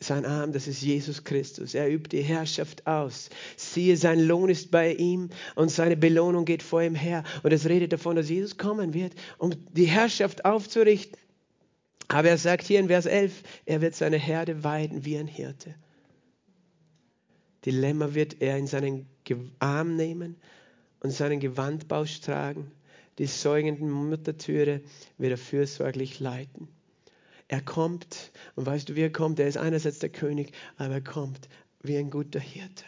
[0.01, 1.73] Sein Arm, das ist Jesus Christus.
[1.73, 3.31] Er übt die Herrschaft aus.
[3.57, 7.25] Siehe, sein Lohn ist bei ihm und seine Belohnung geht vor ihm her.
[7.43, 11.19] Und es redet davon, dass Jesus kommen wird, um die Herrschaft aufzurichten.
[12.13, 15.77] Aber er sagt hier in Vers 11, er wird seine Herde weiden wie ein Hirte.
[17.65, 19.09] Die Lämmer wird er in seinen
[19.61, 20.35] Arm nehmen
[20.99, 22.73] und seinen Gewandbausch tragen.
[23.19, 24.81] Die säugenden Muttertüre
[25.19, 26.67] wird er fürsorglich leiten.
[27.47, 29.39] Er kommt, und weißt du, wie er kommt?
[29.39, 31.49] Er ist einerseits der König, aber er kommt
[31.81, 32.85] wie ein guter Hirte.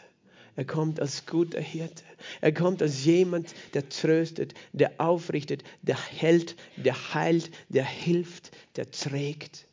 [0.56, 2.04] Er kommt als guter Hirte.
[2.40, 8.90] Er kommt als jemand, der tröstet, der aufrichtet, der hält, der heilt, der hilft, der
[8.90, 9.66] trägt.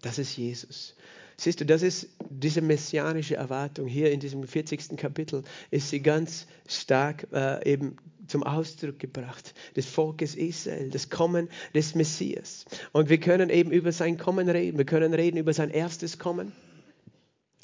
[0.00, 0.94] Das ist Jesus.
[1.36, 4.96] Siehst du, das ist diese messianische Erwartung hier in diesem 40.
[4.96, 11.48] Kapitel, ist sie ganz stark äh, eben zum Ausdruck gebracht, des Volkes Israel, das Kommen
[11.74, 12.64] des Messias.
[12.92, 16.52] Und wir können eben über sein Kommen reden, wir können reden über sein erstes Kommen.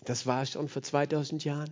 [0.04, 1.70] Das war schon vor 2000 Jahren.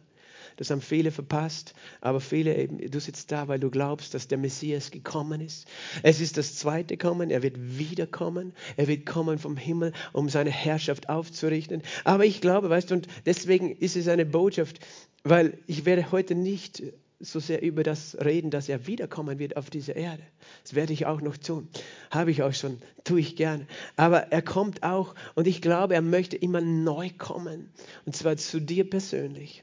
[0.56, 4.38] Das haben viele verpasst, aber viele eben, du sitzt da, weil du glaubst, dass der
[4.38, 5.66] Messias gekommen ist.
[6.02, 10.50] Es ist das zweite Kommen, er wird wiederkommen, er wird kommen vom Himmel, um seine
[10.50, 11.82] Herrschaft aufzurichten.
[12.04, 14.80] Aber ich glaube, weißt du, und deswegen ist es eine Botschaft,
[15.24, 16.82] weil ich werde heute nicht
[17.22, 20.22] so sehr über das reden, dass er wiederkommen wird auf diese Erde.
[20.64, 21.68] Das werde ich auch noch tun.
[22.10, 23.66] Habe ich auch schon, tue ich gerne.
[23.96, 27.70] Aber er kommt auch und ich glaube, er möchte immer neu kommen.
[28.04, 29.62] Und zwar zu dir persönlich,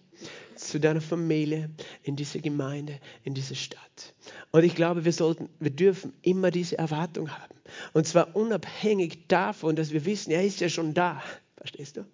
[0.56, 1.70] zu deiner Familie,
[2.04, 4.14] in diese Gemeinde, in diese Stadt.
[4.52, 7.56] Und ich glaube, wir sollten, wir dürfen immer diese Erwartung haben.
[7.94, 11.22] Und zwar unabhängig davon, dass wir wissen, er ist ja schon da.
[11.58, 12.06] Verstehst du?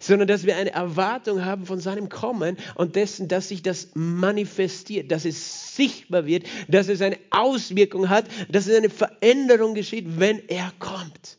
[0.00, 5.10] Sondern dass wir eine Erwartung haben von seinem Kommen und dessen, dass sich das manifestiert,
[5.10, 10.48] dass es sichtbar wird, dass es eine Auswirkung hat, dass es eine Veränderung geschieht, wenn
[10.48, 11.38] er kommt.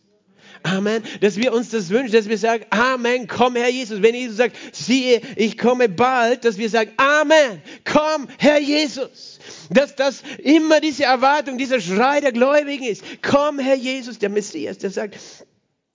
[0.63, 1.03] Amen.
[1.21, 4.01] Dass wir uns das wünschen, dass wir sagen, Amen, komm Herr Jesus.
[4.01, 9.39] Wenn Jesus sagt, siehe, ich komme bald, dass wir sagen, Amen, komm Herr Jesus.
[9.69, 13.03] Dass das immer diese Erwartung, dieser Schrei der Gläubigen ist.
[13.21, 15.17] Komm Herr Jesus, der Messias, der sagt,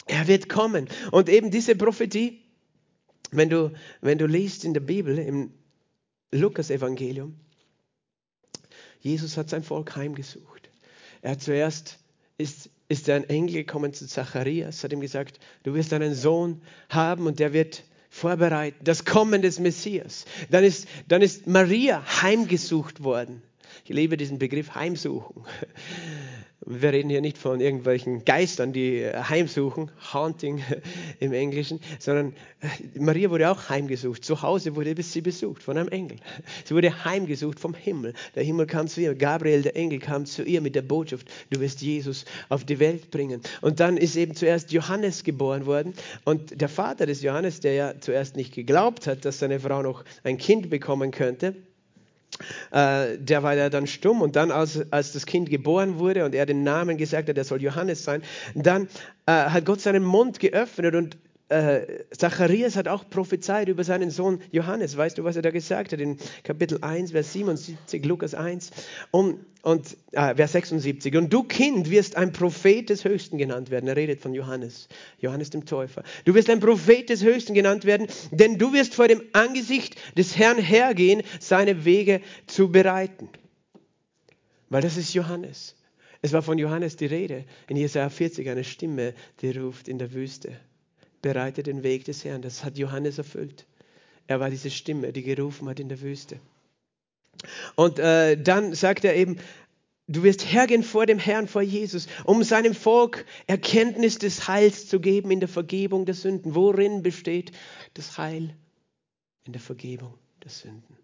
[0.07, 0.89] er wird kommen.
[1.11, 2.44] Und eben diese Prophetie,
[3.37, 5.53] wenn du, wenn du liest in der Bibel, im
[6.33, 7.35] Lukas-Evangelium,
[9.01, 10.71] Jesus hat sein Volk heimgesucht.
[11.23, 11.99] Er zuerst
[12.39, 17.27] ist, ist ein Engel gekommen zu Zacharias, hat ihm gesagt, du wirst einen Sohn haben
[17.27, 20.25] und der wird vorbereiten, das Kommen des Messias.
[20.51, 23.43] Dann ist, dann ist Maria heimgesucht worden.
[23.85, 25.45] Ich liebe diesen Begriff Heimsuchen.
[26.67, 30.63] Wir reden hier nicht von irgendwelchen Geistern, die äh, heimsuchen, Haunting
[31.21, 34.25] im Englischen, sondern äh, Maria wurde auch heimgesucht.
[34.25, 36.17] Zu Hause wurde sie besucht von einem Engel.
[36.65, 38.15] Sie wurde heimgesucht vom Himmel.
[38.35, 39.15] Der Himmel kam zu ihr.
[39.15, 43.11] Gabriel, der Engel, kam zu ihr mit der Botschaft, du wirst Jesus auf die Welt
[43.11, 43.43] bringen.
[43.61, 45.93] Und dann ist eben zuerst Johannes geboren worden.
[46.25, 50.05] Und der Vater des Johannes, der ja zuerst nicht geglaubt hat, dass seine Frau noch
[50.23, 51.55] ein Kind bekommen könnte,
[52.71, 56.35] äh, der war ja dann stumm und dann, als, als das Kind geboren wurde und
[56.35, 58.23] er den Namen gesagt hat, er soll Johannes sein,
[58.55, 58.89] dann
[59.27, 61.17] äh, hat Gott seinen Mund geöffnet und
[61.51, 64.97] äh, Zacharias hat auch prophezeit über seinen Sohn Johannes.
[64.97, 66.01] Weißt du, was er da gesagt hat?
[66.01, 68.71] In Kapitel 1, Vers 77, Lukas 1
[69.11, 71.15] und, und äh, Vers 76.
[71.17, 73.89] Und du Kind wirst ein Prophet des Höchsten genannt werden.
[73.89, 76.03] Er redet von Johannes, Johannes dem Täufer.
[76.25, 80.39] Du wirst ein Prophet des Höchsten genannt werden, denn du wirst vor dem Angesicht des
[80.39, 83.29] Herrn hergehen, seine Wege zu bereiten.
[84.71, 85.77] Weil das ist Johannes.
[86.23, 87.45] Es war von Johannes die Rede.
[87.69, 90.57] In Jesaja 40 eine Stimme, die ruft in der Wüste
[91.25, 92.43] bereite den Weg des Herrn.
[92.43, 93.65] Das hat Johannes erfüllt.
[94.27, 96.39] Er war diese Stimme, die gerufen hat in der Wüste.
[97.77, 99.39] Und äh, dann sagt er eben,
[100.07, 105.01] du wirst hergehen vor dem Herrn, vor Jesus, um seinem Volk Erkenntnis des Heils zu
[105.01, 106.55] geben in der Vergebung der Sünden.
[106.55, 107.53] Worin besteht
[107.95, 108.55] das Heil?
[109.45, 111.04] In der Vergebung der Sünden.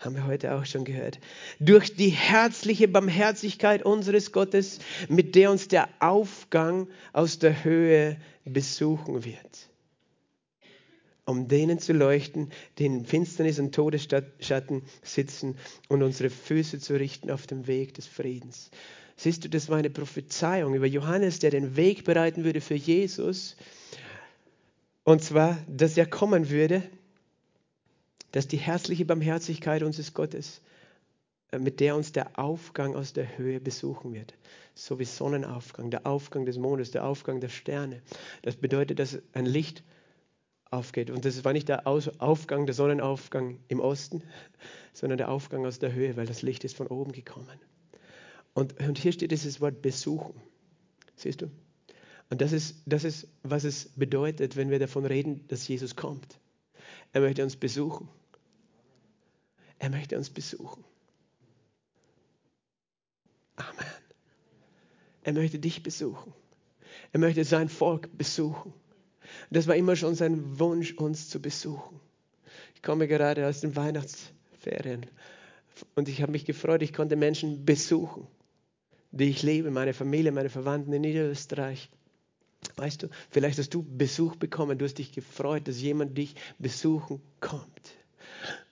[0.00, 1.20] Haben wir heute auch schon gehört.
[1.58, 4.78] Durch die herzliche Barmherzigkeit unseres Gottes,
[5.10, 9.68] mit der uns der Aufgang aus der Höhe besuchen wird.
[11.26, 15.58] Um denen zu leuchten, die in Finsternis und Todesschatten sitzen
[15.88, 18.70] und unsere Füße zu richten auf dem Weg des Friedens.
[19.16, 23.54] Siehst du, das war eine Prophezeiung über Johannes, der den Weg bereiten würde für Jesus.
[25.04, 26.82] Und zwar, dass er kommen würde
[28.32, 30.60] dass die herzliche Barmherzigkeit unseres Gottes,
[31.52, 34.34] äh, mit der uns der Aufgang aus der Höhe besuchen wird,
[34.74, 38.02] so wie Sonnenaufgang, der Aufgang des Mondes, der Aufgang der Sterne.
[38.42, 39.82] Das bedeutet, dass ein Licht
[40.70, 41.10] aufgeht.
[41.10, 44.22] Und das war nicht der Aufgang, der Sonnenaufgang im Osten,
[44.92, 47.58] sondern der Aufgang aus der Höhe, weil das Licht ist von oben gekommen.
[48.54, 50.34] Und, und hier steht dieses Wort besuchen.
[51.16, 51.50] Siehst du?
[52.30, 56.38] Und das ist, das ist, was es bedeutet, wenn wir davon reden, dass Jesus kommt.
[57.12, 58.08] Er möchte uns besuchen.
[59.80, 60.84] Er möchte uns besuchen.
[63.56, 63.86] Amen.
[65.24, 66.34] Er möchte dich besuchen.
[67.12, 68.74] Er möchte sein Volk besuchen.
[69.50, 71.98] Das war immer schon sein Wunsch, uns zu besuchen.
[72.74, 75.06] Ich komme gerade aus den Weihnachtsferien
[75.94, 78.26] und ich habe mich gefreut, ich konnte Menschen besuchen,
[79.12, 81.88] die ich liebe, meine Familie, meine Verwandten in Niederösterreich.
[82.76, 87.22] Weißt du, vielleicht hast du Besuch bekommen, du hast dich gefreut, dass jemand dich besuchen
[87.40, 87.99] kommt.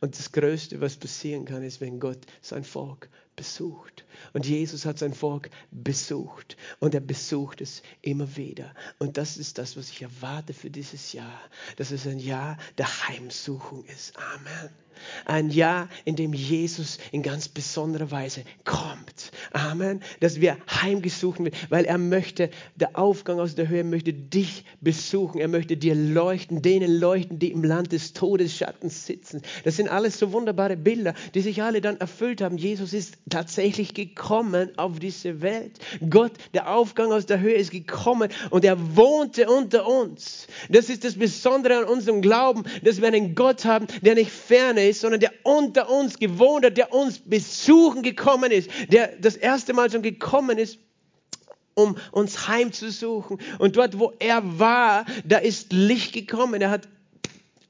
[0.00, 4.04] Und das Größte, was passieren kann, ist, wenn Gott sein Volk besucht.
[4.32, 6.56] Und Jesus hat sein Volk besucht.
[6.80, 8.74] Und er besucht es immer wieder.
[8.98, 11.40] Und das ist das, was ich erwarte für dieses Jahr.
[11.76, 14.16] Dass es ein Jahr der Heimsuchung ist.
[14.16, 14.70] Amen.
[15.24, 18.97] Ein Jahr, in dem Jesus in ganz besonderer Weise kommt.
[19.52, 20.00] Amen.
[20.20, 25.40] Dass wir heimgesucht werden, weil er möchte, der Aufgang aus der Höhe möchte dich besuchen.
[25.40, 29.42] Er möchte dir leuchten, denen leuchten, die im Land des Todesschattens sitzen.
[29.64, 32.58] Das sind alles so wunderbare Bilder, die sich alle dann erfüllt haben.
[32.58, 35.78] Jesus ist tatsächlich gekommen auf diese Welt.
[36.08, 40.46] Gott, der Aufgang aus der Höhe ist gekommen und er wohnte unter uns.
[40.68, 44.88] Das ist das Besondere an unserem Glauben, dass wir einen Gott haben, der nicht ferne
[44.88, 49.72] ist, sondern der unter uns gewohnt hat, der uns besuchen gekommen ist, der das erste
[49.72, 50.78] Mal schon gekommen ist,
[51.74, 53.38] um uns heimzusuchen.
[53.58, 56.60] Und dort, wo er war, da ist Licht gekommen.
[56.60, 56.88] Er hat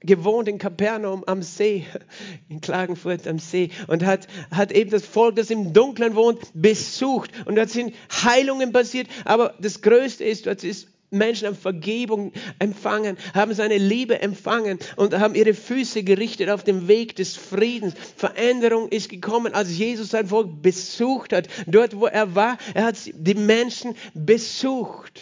[0.00, 1.86] gewohnt in Kapernaum am See,
[2.48, 7.30] in Klagenfurt am See und hat, hat eben das Volk, das im Dunkeln wohnt, besucht.
[7.46, 9.08] Und dort sind Heilungen passiert.
[9.24, 15.18] Aber das Größte ist, dort ist Menschen haben Vergebung empfangen, haben seine Liebe empfangen und
[15.18, 17.94] haben ihre Füße gerichtet auf dem Weg des Friedens.
[18.16, 21.48] Veränderung ist gekommen, als Jesus sein Volk besucht hat.
[21.66, 25.20] Dort, wo er war, er hat die Menschen besucht.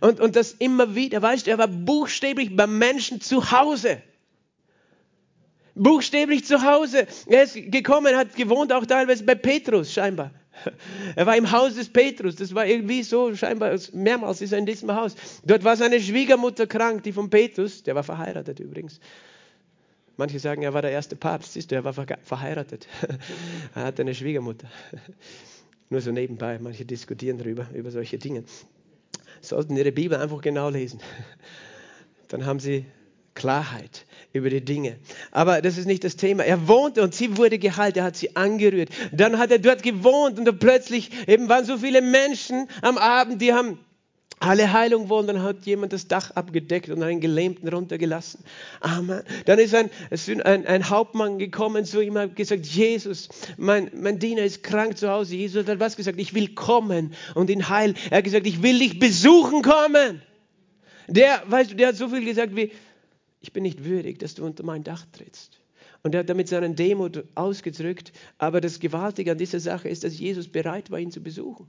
[0.00, 4.02] Und, und das immer wieder, weißt du, er war buchstäblich beim Menschen zu Hause.
[5.74, 7.06] Buchstäblich zu Hause.
[7.26, 10.30] Er ist gekommen, hat gewohnt auch teilweise bei Petrus scheinbar.
[11.16, 12.36] Er war im Haus des Petrus.
[12.36, 15.14] Das war irgendwie so, scheinbar mehrmals ist er in diesem Haus.
[15.44, 17.82] Dort war seine Schwiegermutter krank, die von Petrus.
[17.82, 19.00] Der war verheiratet übrigens.
[20.16, 21.54] Manche sagen, er war der erste Papst.
[21.54, 22.86] Siehst du, er war verheiratet.
[23.74, 24.68] er hatte eine Schwiegermutter.
[25.90, 26.58] Nur so nebenbei.
[26.60, 28.44] Manche diskutieren darüber, über solche Dinge
[29.44, 31.00] sollten ihre Bibel einfach genau lesen.
[32.28, 32.86] Dann haben sie
[33.34, 34.96] Klarheit über die Dinge.
[35.30, 36.44] Aber das ist nicht das Thema.
[36.44, 37.96] Er wohnte und sie wurde geheilt.
[37.96, 38.90] Er hat sie angerührt.
[39.12, 43.52] Dann hat er dort gewohnt und plötzlich eben waren so viele Menschen am Abend, die
[43.52, 43.78] haben
[44.40, 48.44] alle Heilung wollen, dann hat jemand das Dach abgedeckt und einen Gelähmten runtergelassen.
[48.80, 49.22] Amen.
[49.46, 49.90] Dann ist ein,
[50.42, 55.08] ein, ein Hauptmann gekommen zu ihm und gesagt, Jesus, mein, mein Diener ist krank zu
[55.08, 55.36] Hause.
[55.36, 56.20] Jesus hat was gesagt?
[56.20, 57.96] Ich will kommen und ihn heilen.
[58.10, 60.20] Er hat gesagt, ich will dich besuchen kommen.
[61.06, 62.70] Der, weißt du, der hat so viel gesagt wie,
[63.44, 65.60] ich bin nicht würdig, dass du unter mein Dach trittst.
[66.02, 68.12] Und er hat damit seinen Demut ausgedrückt.
[68.38, 71.66] Aber das Gewaltige an dieser Sache ist, dass Jesus bereit war, ihn zu besuchen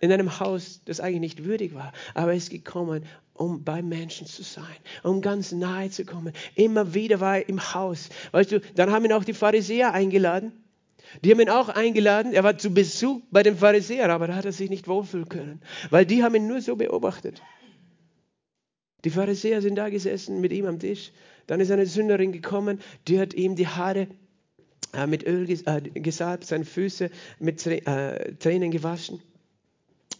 [0.00, 3.04] in einem Haus, das eigentlich nicht würdig war, aber er ist gekommen,
[3.34, 4.64] um bei Menschen zu sein,
[5.02, 6.32] um ganz nahe zu kommen.
[6.54, 8.08] Immer wieder war er im Haus.
[8.32, 10.52] Weißt du, dann haben ihn auch die Pharisäer eingeladen.
[11.24, 12.32] Die haben ihn auch eingeladen.
[12.32, 15.60] Er war zu Besuch bei den Pharisäern, aber da hat er sich nicht wohlfühlen können,
[15.90, 17.42] weil die haben ihn nur so beobachtet.
[19.04, 21.12] Die Pharisäer sind da gesessen mit ihm am Tisch.
[21.46, 24.08] Dann ist eine Sünderin gekommen, die hat ihm die Haare
[24.92, 29.20] äh, mit Öl äh, gesalbt, seine Füße mit äh, Tränen gewaschen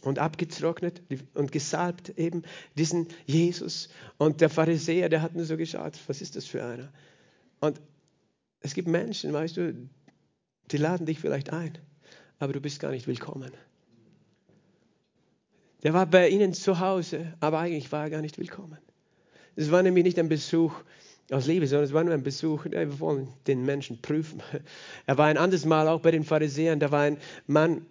[0.01, 1.01] und abgetrocknet
[1.33, 2.43] und gesalbt eben
[2.77, 3.89] diesen Jesus.
[4.17, 6.91] Und der Pharisäer, der hat nur so geschaut, was ist das für einer?
[7.59, 7.81] Und
[8.61, 9.89] es gibt Menschen, weißt du,
[10.71, 11.77] die laden dich vielleicht ein,
[12.37, 13.51] aber du bist gar nicht willkommen.
[15.83, 18.77] Der war bei ihnen zu Hause, aber eigentlich war er gar nicht willkommen.
[19.55, 20.73] Es war nämlich nicht ein Besuch
[21.31, 24.41] aus Liebe, sondern es war nur ein Besuch, wir wollen den Menschen prüfen.
[25.05, 27.85] Er war ein anderes Mal auch bei den Pharisäern, da war ein Mann,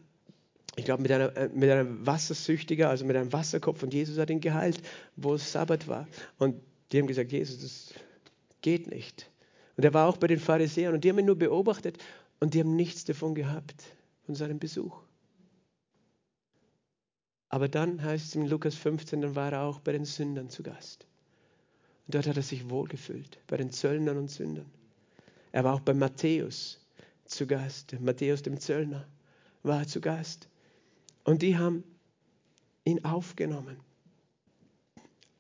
[0.77, 4.31] ich glaube, mit, einer, äh, mit einem Wassersüchtiger, also mit einem Wasserkopf und Jesus hat
[4.31, 4.81] ihn geheilt,
[5.16, 6.07] wo es Sabbat war.
[6.38, 6.61] Und
[6.92, 7.94] die haben gesagt, Jesus, das
[8.62, 9.31] geht nicht.
[9.77, 11.98] Und er war auch bei den Pharisäern und die haben ihn nur beobachtet
[12.40, 13.85] und die haben nichts davon gehabt,
[14.27, 15.08] von seinem Besuch.
[17.48, 20.62] Aber dann heißt es in Lukas 15, dann war er auch bei den Sündern zu
[20.62, 21.06] Gast.
[22.06, 24.70] Und dort hat er sich wohlgefühlt, bei den Zöllnern und Sündern.
[25.52, 26.78] Er war auch bei Matthäus
[27.24, 29.06] zu Gast, Matthäus dem Zöllner
[29.62, 30.48] war zu Gast.
[31.24, 31.84] Und die haben
[32.84, 33.76] ihn aufgenommen.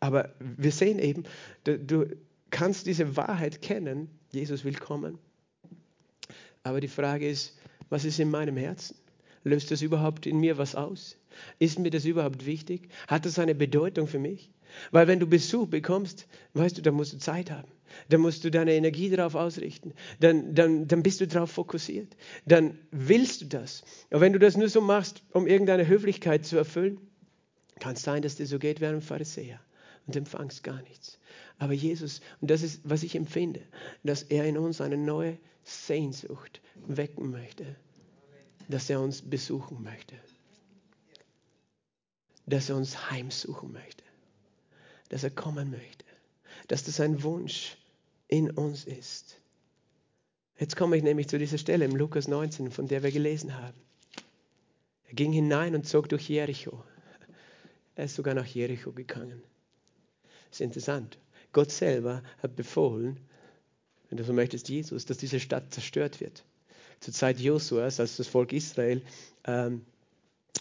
[0.00, 1.24] Aber wir sehen eben,
[1.64, 2.16] du, du
[2.50, 5.18] kannst diese Wahrheit kennen, Jesus will kommen.
[6.62, 7.56] Aber die Frage ist,
[7.88, 8.96] was ist in meinem Herzen?
[9.44, 11.16] Löst das überhaupt in mir was aus?
[11.58, 12.88] Ist mir das überhaupt wichtig?
[13.06, 14.50] Hat das eine Bedeutung für mich?
[14.90, 17.68] Weil wenn du Besuch bekommst, weißt du, da musst du Zeit haben.
[18.10, 19.94] Dann musst du deine Energie darauf ausrichten.
[20.20, 22.16] Dann, dann, dann bist du darauf fokussiert.
[22.44, 23.82] Dann willst du das.
[24.10, 27.00] Aber wenn du das nur so machst, um irgendeine Höflichkeit zu erfüllen,
[27.80, 29.60] kann es sein, dass dir so geht wie einem Pharisäer
[30.06, 31.18] und empfangst gar nichts.
[31.58, 33.60] Aber Jesus, und das ist, was ich empfinde,
[34.02, 37.76] dass er in uns eine neue Sehnsucht wecken möchte,
[38.68, 40.14] dass er uns besuchen möchte,
[42.46, 44.04] dass er uns heimsuchen möchte,
[45.08, 46.04] dass er kommen möchte,
[46.68, 47.76] dass das ein Wunsch
[48.28, 49.40] in uns ist.
[50.58, 53.80] Jetzt komme ich nämlich zu dieser Stelle im Lukas 19, von der wir gelesen haben.
[55.06, 56.84] Er ging hinein und zog durch Jericho.
[57.94, 59.42] Er ist sogar nach Jericho gegangen.
[60.50, 61.18] Das ist interessant.
[61.52, 63.18] Gott selber hat befohlen,
[64.08, 66.44] wenn du so möchtest, Jesus, dass diese Stadt zerstört wird.
[67.00, 69.02] Zur Zeit Josuas, als das Volk Israel
[69.46, 69.82] ähm,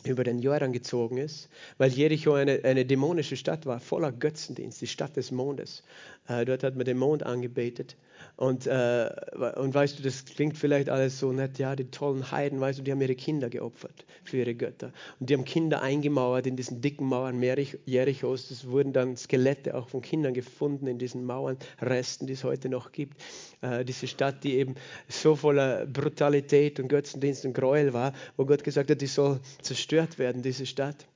[0.04, 4.88] über den Jordan gezogen ist, weil Jericho eine, eine dämonische Stadt war, voller Götzendienst, die
[4.88, 5.84] Stadt des Mondes.
[6.28, 7.96] Äh, dort hat man den Mond angebetet.
[8.38, 9.10] Und, äh,
[9.56, 12.84] und weißt du, das klingt vielleicht alles so nett, ja, die tollen Heiden, weißt du,
[12.84, 14.94] die haben ihre Kinder geopfert für ihre Götter.
[15.20, 18.52] Und die haben Kinder eingemauert in diesen dicken Mauern Jerichos.
[18.52, 22.70] Es wurden dann Skelette auch von Kindern gefunden in diesen Mauern, Resten, die es heute
[22.70, 23.20] noch gibt.
[23.62, 24.76] Äh, diese Stadt, die eben
[25.08, 30.20] so voller Brutalität und Götzendienst und Gräuel war, wo Gott gesagt hat, die soll zerstört
[30.20, 31.08] werden, diese Stadt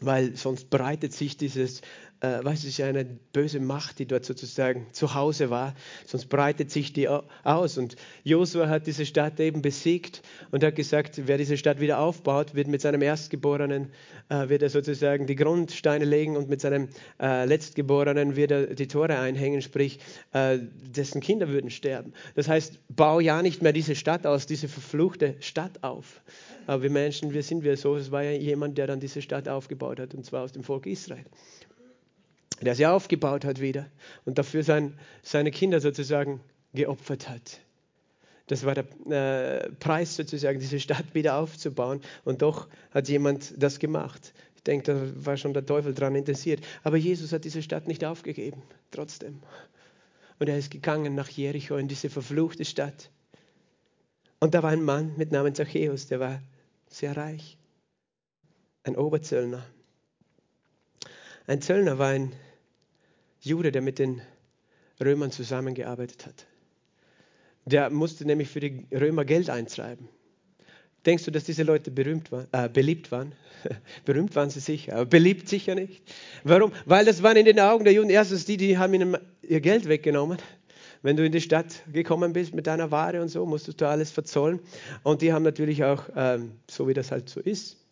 [0.00, 1.80] weil sonst breitet sich dieses,
[2.24, 5.74] äh, was ist ja eine böse Macht, die dort sozusagen zu Hause war,
[6.06, 7.78] sonst breitet sich die aus.
[7.78, 12.54] Und Josua hat diese Stadt eben besiegt und hat gesagt, wer diese Stadt wieder aufbaut,
[12.54, 13.90] wird mit seinem Erstgeborenen,
[14.28, 16.88] äh, wird er sozusagen die Grundsteine legen und mit seinem
[17.20, 19.98] äh, Letztgeborenen wird er die Tore einhängen, sprich,
[20.32, 20.58] äh,
[20.94, 22.12] dessen Kinder würden sterben.
[22.34, 26.22] Das heißt, bau ja nicht mehr diese Stadt aus, diese verfluchte Stadt auf.
[26.66, 27.96] Aber wir Menschen, wir sind wir so.
[27.96, 30.86] Es war ja jemand, der dann diese Stadt aufgebaut hat, und zwar aus dem Volk
[30.86, 31.24] Israel.
[32.60, 33.86] Der sie aufgebaut hat wieder
[34.24, 36.40] und dafür sein, seine Kinder sozusagen
[36.72, 37.60] geopfert hat.
[38.46, 42.00] Das war der äh, Preis sozusagen, diese Stadt wieder aufzubauen.
[42.24, 44.34] Und doch hat jemand das gemacht.
[44.56, 46.62] Ich denke, da war schon der Teufel daran interessiert.
[46.82, 49.42] Aber Jesus hat diese Stadt nicht aufgegeben, trotzdem.
[50.38, 53.10] Und er ist gegangen nach Jericho, in diese verfluchte Stadt.
[54.40, 56.42] Und da war ein Mann mit Namen Zachäus, der war
[56.88, 57.56] sehr reich.
[58.82, 59.64] Ein Oberzöllner.
[61.46, 62.32] Ein Zöllner war ein
[63.40, 64.22] Jude, der mit den
[65.02, 66.46] Römern zusammengearbeitet hat.
[67.66, 70.08] Der musste nämlich für die Römer Geld eintreiben.
[71.04, 73.34] Denkst du, dass diese Leute berühmt war, äh, beliebt waren?
[74.06, 76.02] berühmt waren sie sicher, aber beliebt sicher nicht.
[76.44, 76.72] Warum?
[76.86, 79.86] Weil das waren in den Augen der Juden erstens die, die haben ihnen ihr Geld
[79.86, 80.38] weggenommen.
[81.02, 84.10] Wenn du in die Stadt gekommen bist mit deiner Ware und so, musstest du alles
[84.10, 84.60] verzollen.
[85.02, 87.83] Und die haben natürlich auch, ähm, so wie das halt so ist,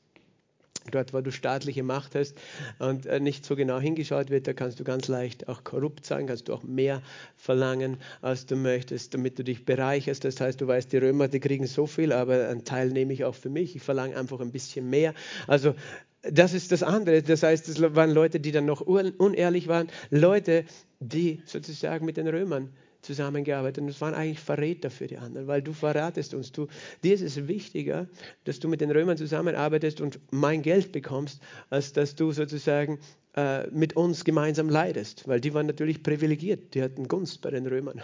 [0.90, 2.36] dort, wo du staatliche Macht hast
[2.78, 6.26] und äh, nicht so genau hingeschaut wird, da kannst du ganz leicht auch korrupt sein,
[6.26, 7.02] kannst du auch mehr
[7.36, 10.24] verlangen, als du möchtest, damit du dich bereicherst.
[10.24, 13.24] Das heißt, du weißt, die Römer, die kriegen so viel, aber einen Teil nehme ich
[13.24, 13.76] auch für mich.
[13.76, 15.14] Ich verlange einfach ein bisschen mehr.
[15.46, 15.74] Also
[16.22, 17.22] das ist das andere.
[17.22, 20.64] Das heißt, es waren Leute, die dann noch unehrlich waren, Leute,
[21.00, 22.70] die sozusagen mit den Römern
[23.02, 23.82] zusammengearbeitet.
[23.82, 26.52] Und es waren eigentlich Verräter für die anderen, weil du verratest uns.
[26.52, 26.68] Du,
[27.02, 28.06] dir ist es wichtiger,
[28.44, 32.98] dass du mit den Römern zusammenarbeitest und mein Geld bekommst, als dass du sozusagen
[33.34, 37.66] äh, mit uns gemeinsam leidest, weil die waren natürlich privilegiert, die hatten Gunst bei den
[37.66, 38.00] Römern,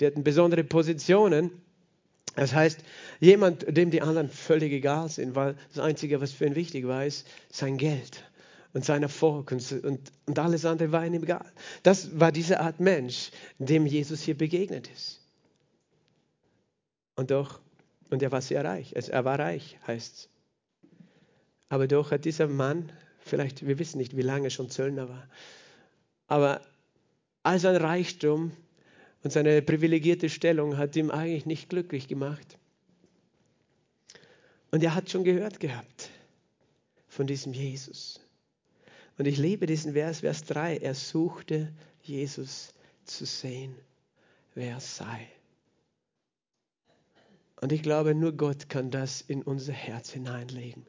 [0.00, 1.50] die hatten besondere Positionen.
[2.34, 2.80] Das heißt,
[3.20, 7.04] jemand, dem die anderen völlig egal sind, weil das Einzige, was für ihn wichtig war,
[7.04, 8.24] ist sein Geld
[8.74, 9.84] und sein Erfolg und,
[10.26, 11.52] und, alles andere war ihm egal.
[11.82, 15.20] Das war diese Art Mensch, dem Jesus hier begegnet ist.
[17.14, 17.60] Und doch,
[18.10, 18.94] und er war sehr reich.
[18.94, 20.28] Er war reich, heißt es.
[21.68, 25.28] Aber doch hat dieser Mann, vielleicht, wir wissen nicht, wie lange schon Zöllner war,
[26.26, 26.62] aber
[27.42, 28.52] all sein Reichtum
[29.22, 32.58] und seine privilegierte Stellung hat ihm eigentlich nicht glücklich gemacht.
[34.70, 36.10] Und er hat schon gehört gehabt
[37.08, 38.20] von diesem Jesus.
[39.22, 40.78] Und ich liebe diesen Vers, Vers 3.
[40.78, 43.72] Er suchte Jesus zu sehen,
[44.56, 45.28] wer er sei.
[47.60, 50.84] Und ich glaube, nur Gott kann das in unser Herz hineinlegen.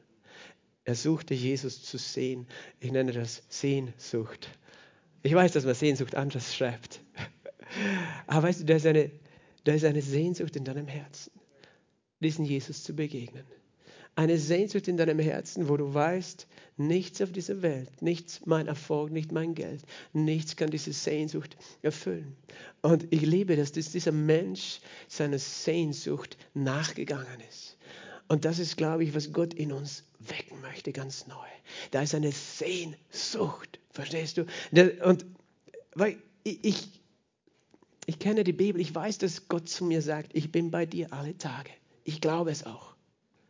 [0.82, 2.48] Er suchte Jesus zu sehen.
[2.80, 4.48] Ich nenne das Sehnsucht.
[5.22, 7.04] Ich weiß, dass man Sehnsucht anders schreibt.
[8.26, 9.12] Aber weißt du, da ist eine,
[9.62, 11.30] da ist eine Sehnsucht in deinem Herzen,
[12.18, 13.44] diesen Jesus zu begegnen.
[14.16, 16.46] Eine Sehnsucht in deinem Herzen, wo du weißt,
[16.76, 22.36] nichts auf dieser Welt, nichts mein Erfolg, nicht mein Geld, nichts kann diese Sehnsucht erfüllen.
[22.82, 27.76] Und ich liebe das, dass dieser Mensch seiner Sehnsucht nachgegangen ist.
[28.28, 31.46] Und das ist, glaube ich, was Gott in uns wecken möchte, ganz neu.
[31.90, 34.46] Da ist eine Sehnsucht, verstehst du?
[35.04, 35.26] Und
[35.94, 37.00] weil ich,
[38.06, 41.12] ich kenne die Bibel, ich weiß, dass Gott zu mir sagt, ich bin bei dir
[41.12, 41.70] alle Tage.
[42.04, 42.93] Ich glaube es auch.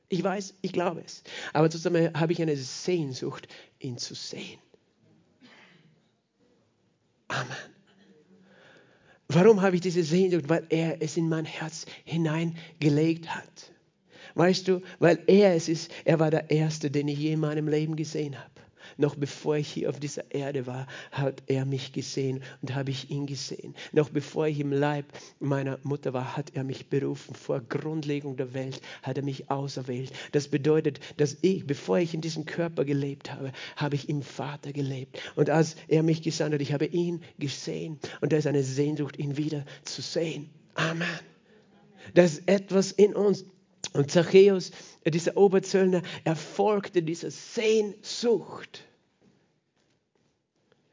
[0.09, 1.23] Ich weiß, ich glaube es.
[1.53, 3.49] Aber zusammen habe ich eine Sehnsucht,
[3.79, 4.59] ihn zu sehen.
[7.29, 7.75] Amen.
[9.29, 10.49] Warum habe ich diese Sehnsucht?
[10.49, 13.73] Weil er es in mein Herz hineingelegt hat.
[14.35, 17.69] Weißt du, weil er es ist, er war der Erste, den ich je in meinem
[17.69, 18.64] Leben gesehen habe.
[18.97, 23.11] Noch bevor ich hier auf dieser Erde war, hat er mich gesehen und habe ich
[23.11, 23.75] ihn gesehen.
[23.93, 25.07] Noch bevor ich im Leib
[25.41, 27.35] meiner Mutter war, hat er mich berufen.
[27.35, 30.13] Vor Grundlegung der Welt hat er mich auserwählt.
[30.33, 34.73] Das bedeutet, dass ich, bevor ich in diesem Körper gelebt habe, habe ich im Vater
[34.73, 35.21] gelebt.
[35.37, 37.99] Und als er mich gesandt hat, ich habe ihn gesehen.
[38.21, 40.51] Und da ist eine Sehnsucht, ihn wieder zu sehen.
[40.75, 41.09] Amen.
[42.15, 43.45] Das ist etwas in uns.
[43.93, 44.73] Und Zachäus,
[45.11, 48.85] dieser Oberzöllner, er folgte dieser Sehnsucht.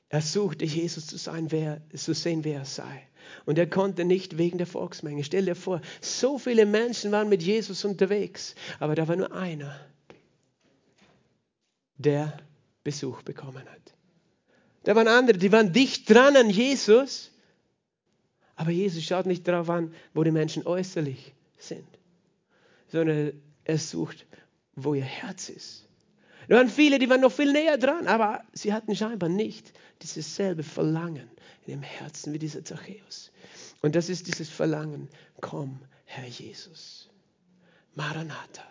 [0.09, 3.07] Er suchte Jesus zu, sein, wer, zu sehen, wer er sei.
[3.45, 5.23] Und er konnte nicht wegen der Volksmenge.
[5.23, 9.79] Stell dir vor, so viele Menschen waren mit Jesus unterwegs, aber da war nur einer,
[11.97, 12.37] der
[12.83, 13.93] Besuch bekommen hat.
[14.83, 17.31] Da waren andere, die waren dicht dran an Jesus,
[18.55, 21.85] aber Jesus schaut nicht darauf an, wo die Menschen äußerlich sind
[22.91, 23.31] sondern
[23.63, 24.25] er sucht,
[24.75, 25.87] wo ihr Herz ist.
[26.47, 30.35] Da waren viele, die waren noch viel näher dran, aber sie hatten scheinbar nicht dieses
[30.35, 31.29] selbe Verlangen
[31.65, 33.31] in dem Herzen wie dieser Zachäus.
[33.81, 35.07] Und das ist dieses Verlangen,
[35.39, 37.09] komm, Herr Jesus.
[37.95, 38.63] Maranatha.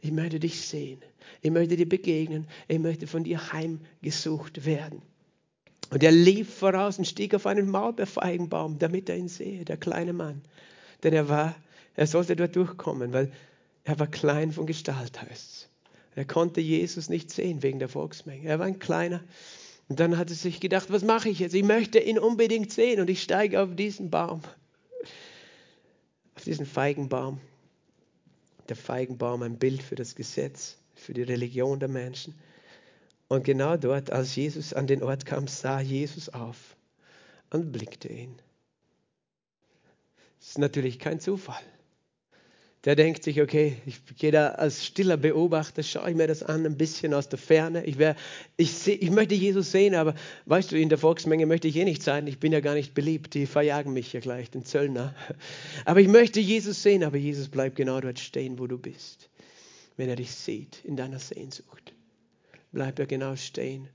[0.00, 1.02] Ich möchte dich sehen.
[1.42, 2.46] Ich möchte dir begegnen.
[2.68, 5.02] Ich möchte von dir heimgesucht werden.
[5.90, 10.12] Und er lief voraus und stieg auf einen Maulbeerfeigenbaum, damit er ihn sehe, der kleine
[10.12, 10.42] Mann.
[11.02, 11.56] Denn er war
[12.00, 13.30] er sollte dort durchkommen, weil
[13.84, 15.68] er war klein von Gestalt, heißt
[16.14, 18.48] Er konnte Jesus nicht sehen wegen der Volksmenge.
[18.48, 19.22] Er war ein kleiner.
[19.88, 21.54] Und dann hat er sich gedacht, was mache ich jetzt?
[21.54, 24.42] Ich möchte ihn unbedingt sehen und ich steige auf diesen Baum,
[26.36, 27.40] auf diesen Feigenbaum.
[28.68, 32.34] Der Feigenbaum ein Bild für das Gesetz, für die Religion der Menschen.
[33.26, 36.76] Und genau dort, als Jesus an den Ort kam, sah Jesus auf
[37.50, 38.36] und blickte ihn.
[40.38, 41.62] Das ist natürlich kein Zufall.
[42.84, 46.64] Der denkt sich, okay, ich gehe da als stiller Beobachter, schaue ich mir das an,
[46.64, 47.84] ein bisschen aus der Ferne.
[47.84, 48.16] Ich, wär,
[48.56, 50.14] ich, seh, ich möchte Jesus sehen, aber
[50.46, 52.26] weißt du, in der Volksmenge möchte ich eh nicht sein.
[52.26, 53.34] Ich bin ja gar nicht beliebt.
[53.34, 55.14] Die verjagen mich ja gleich, den Zöllner.
[55.84, 59.28] Aber ich möchte Jesus sehen, aber Jesus bleibt genau dort stehen, wo du bist.
[59.98, 61.92] Wenn er dich sieht, in deiner Sehnsucht,
[62.72, 63.88] bleibt er genau stehen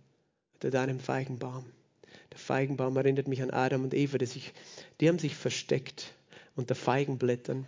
[0.54, 1.66] unter deinem Feigenbaum.
[2.32, 4.54] Der Feigenbaum erinnert mich an Adam und Eva, die, sich,
[5.02, 6.14] die haben sich versteckt
[6.56, 7.66] unter Feigenblättern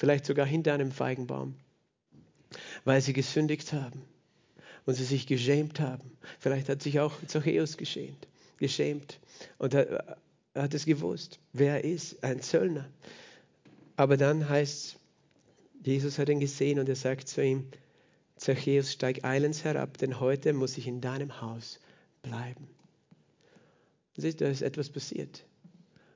[0.00, 1.54] vielleicht sogar hinter einem Feigenbaum,
[2.84, 4.02] weil sie gesündigt haben
[4.86, 6.16] und sie sich geschämt haben.
[6.38, 8.26] Vielleicht hat sich auch Zachäus geschämt,
[8.56, 9.20] geschämt
[9.58, 10.16] und er
[10.54, 12.88] hat es gewusst, wer er ist, ein Zöllner.
[13.96, 14.96] Aber dann heißt
[15.82, 17.66] Jesus hat ihn gesehen und er sagt zu ihm,
[18.36, 21.78] Zachäus, steig eilends herab, denn heute muss ich in deinem Haus
[22.22, 22.68] bleiben.
[24.16, 25.44] Siehst du, da ist etwas passiert.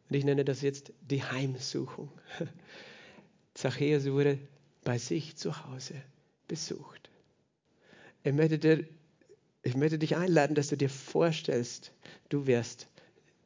[0.09, 2.11] Und ich nenne das jetzt die Heimsuchung.
[3.55, 4.39] Zachäus wurde
[4.83, 5.95] bei sich zu Hause
[6.49, 7.11] besucht.
[8.23, 8.85] Ich möchte, dir,
[9.63, 11.93] ich möchte dich einladen, dass du dir vorstellst,
[12.29, 12.89] du wärst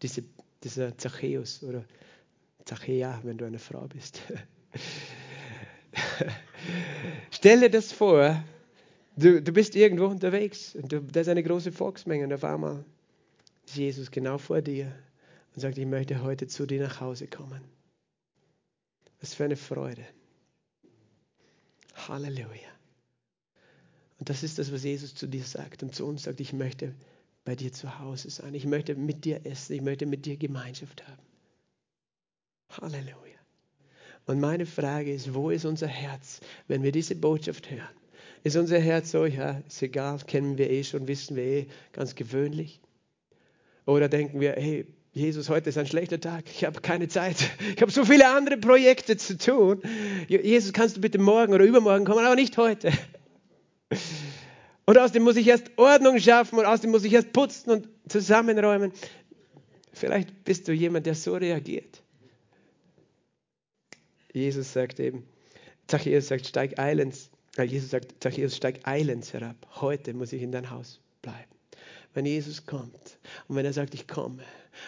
[0.02, 0.24] diese,
[0.64, 1.84] dieser Zachäus oder
[2.64, 4.20] Zachäa, wenn du eine Frau bist.
[7.30, 8.42] Stell dir das vor,
[9.16, 12.84] du, du bist irgendwo unterwegs und du, da ist eine große Volksmenge und auf einmal
[13.66, 14.92] ist Jesus genau vor dir
[15.54, 17.77] und sagt, ich möchte heute zu dir nach Hause kommen.
[19.20, 20.04] Was für eine Freude.
[21.94, 22.70] Halleluja.
[24.18, 26.94] Und das ist das, was Jesus zu dir sagt und zu uns sagt, ich möchte
[27.44, 28.54] bei dir zu Hause sein.
[28.54, 29.74] Ich möchte mit dir essen.
[29.74, 31.22] Ich möchte mit dir Gemeinschaft haben.
[32.70, 33.38] Halleluja.
[34.26, 37.88] Und meine Frage ist, wo ist unser Herz, wenn wir diese Botschaft hören?
[38.44, 42.14] Ist unser Herz so, ja, ist egal, kennen wir eh schon, wissen wir eh, ganz
[42.14, 42.80] gewöhnlich?
[43.86, 47.36] Oder denken wir, hey, Jesus, heute ist ein schlechter Tag, ich habe keine Zeit,
[47.74, 49.82] ich habe so viele andere Projekte zu tun.
[50.28, 52.92] Jesus, kannst du bitte morgen oder übermorgen kommen, aber nicht heute.
[54.84, 58.92] Und außerdem muss ich erst Ordnung schaffen und außerdem muss ich erst putzen und zusammenräumen.
[59.92, 62.02] Vielleicht bist du jemand, der so reagiert.
[64.32, 65.26] Jesus sagt eben,
[65.88, 67.30] Zachäus sagt, steig eilends.
[67.56, 69.56] Jesus sagt, Zachäus, steig eilends herab.
[69.80, 71.57] Heute muss ich in dein Haus bleiben.
[72.18, 73.20] Wenn Jesus kommt.
[73.46, 74.42] Und wenn er sagt, ich komme,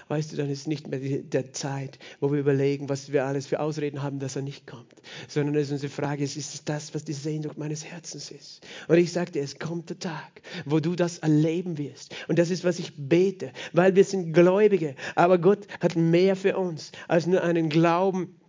[0.08, 3.46] Weißt du, dann ist nicht mehr die, der Zeit, wo wir überlegen, was wir alles
[3.46, 4.94] für Ausreden haben, dass er nicht kommt,
[5.28, 8.66] sondern es ist unsere Frage, ist, ist das, was die Sehnsucht meines Herzens ist?
[8.88, 12.14] Und ich dir, es kommt der Tag, wo du das erleben wirst.
[12.28, 16.56] Und das ist, was ich bete, weil wir sind Gläubige, aber Gott hat mehr für
[16.56, 18.40] uns als nur einen Glauben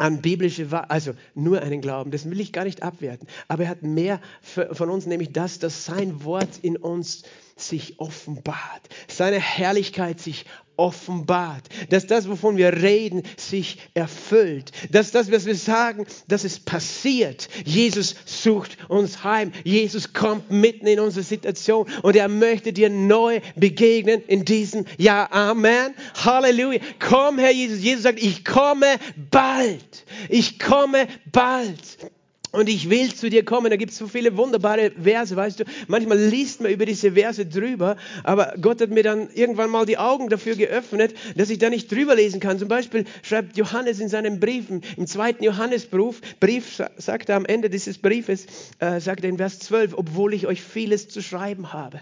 [0.00, 3.82] an biblische, also nur einen Glauben, das will ich gar nicht abwerten, aber er hat
[3.82, 7.22] mehr von uns, nämlich das, dass sein Wort in uns
[7.60, 10.46] sich offenbart, seine Herrlichkeit sich
[10.80, 16.58] offenbart, dass das, wovon wir reden, sich erfüllt, dass das, was wir sagen, dass es
[16.58, 17.50] passiert.
[17.66, 19.52] Jesus sucht uns heim.
[19.62, 25.30] Jesus kommt mitten in unsere Situation und er möchte dir neu begegnen in diesem Jahr.
[25.32, 25.94] Amen.
[26.14, 26.80] Halleluja.
[26.98, 27.82] Komm, Herr Jesus.
[27.82, 28.96] Jesus sagt, ich komme
[29.30, 30.06] bald.
[30.30, 31.78] Ich komme bald.
[32.52, 33.70] Und ich will zu dir kommen.
[33.70, 35.64] Da gibt es so viele wunderbare Verse, weißt du.
[35.86, 39.98] Manchmal liest man über diese Verse drüber, aber Gott hat mir dann irgendwann mal die
[39.98, 42.58] Augen dafür geöffnet, dass ich da nicht drüber lesen kann.
[42.58, 47.70] Zum Beispiel schreibt Johannes in seinen Briefen, im zweiten Johannesbrief, Brief sagt er am Ende
[47.70, 48.46] dieses Briefes,
[48.78, 52.00] äh, sagt er in Vers 12, obwohl ich euch vieles zu schreiben habe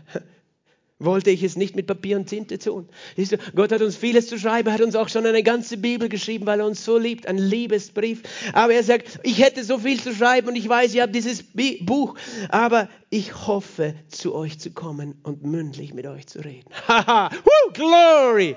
[0.99, 2.89] wollte ich es nicht mit Papier und Tinte tun.
[3.17, 6.09] Siehst du, Gott hat uns vieles zu schreiben, hat uns auch schon eine ganze Bibel
[6.09, 8.23] geschrieben, weil er uns so liebt, ein Liebesbrief.
[8.53, 11.45] Aber er sagt, ich hätte so viel zu schreiben und ich weiß, ihr habt dieses
[11.81, 12.17] Buch,
[12.49, 16.69] aber ich hoffe, zu euch zu kommen und mündlich mit euch zu reden.
[16.89, 17.31] Haha,
[17.75, 18.57] glory!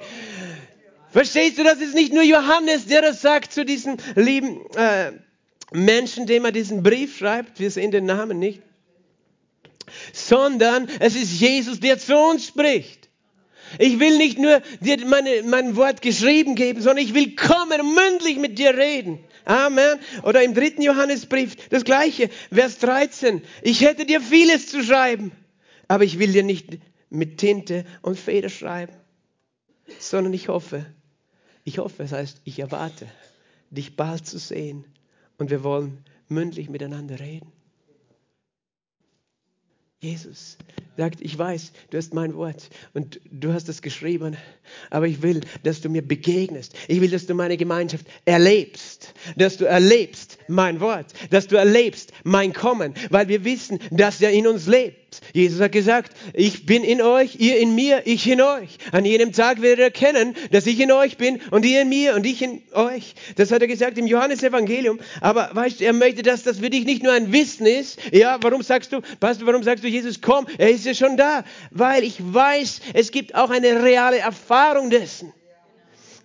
[1.09, 5.11] Verstehst du, das ist nicht nur Johannes, der das sagt zu diesem lieben äh,
[5.71, 7.59] Menschen, dem er diesen Brief schreibt.
[7.59, 8.61] Wir sehen den Namen nicht
[10.13, 13.09] sondern es ist Jesus, der zu uns spricht.
[13.79, 18.37] Ich will nicht nur dir meine, mein Wort geschrieben geben, sondern ich will kommen mündlich
[18.37, 19.19] mit dir reden.
[19.45, 19.99] Amen.
[20.23, 23.41] Oder im dritten Johannesbrief das gleiche, Vers 13.
[23.61, 25.31] Ich hätte dir vieles zu schreiben,
[25.87, 28.93] aber ich will dir nicht mit Tinte und Feder schreiben,
[29.99, 30.85] sondern ich hoffe,
[31.63, 33.07] ich hoffe, das heißt, ich erwarte,
[33.69, 34.85] dich bald zu sehen
[35.37, 37.51] und wir wollen mündlich miteinander reden.
[40.01, 40.57] Jesus
[40.97, 44.35] sagt, ich weiß, du hast mein Wort und du hast es geschrieben,
[44.89, 46.73] aber ich will, dass du mir begegnest.
[46.87, 52.11] Ich will, dass du meine Gemeinschaft erlebst, dass du erlebst mein Wort, dass du erlebst
[52.23, 55.21] mein Kommen, weil wir wissen, dass er in uns lebt.
[55.33, 58.77] Jesus hat gesagt, ich bin in euch, ihr in mir, ich in euch.
[58.91, 62.15] An jedem Tag werdet ihr erkennen, dass ich in euch bin und ihr in mir
[62.15, 63.15] und ich in euch.
[63.35, 64.99] Das hat er gesagt im Johannesevangelium.
[65.19, 67.99] Aber weißt du, er möchte, dass das für dich nicht nur ein Wissen ist.
[68.13, 71.43] Ja, warum sagst du, Pastor, warum sagst du, Jesus, komm, er ist ja schon da?
[71.71, 75.33] Weil ich weiß, es gibt auch eine reale Erfahrung dessen.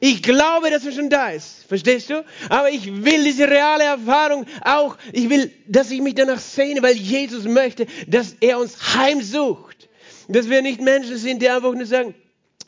[0.00, 1.64] Ich glaube, dass er schon da ist.
[1.64, 2.24] Verstehst du?
[2.48, 4.96] Aber ich will diese reale Erfahrung auch.
[5.12, 9.88] Ich will, dass ich mich danach sehne, weil Jesus möchte, dass er uns heimsucht.
[10.28, 12.14] Dass wir nicht Menschen sind, die einfach nur sagen,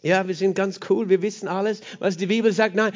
[0.02, 2.74] ja, wir sind ganz cool, wir wissen alles, was die Bibel sagt.
[2.74, 2.92] Nein,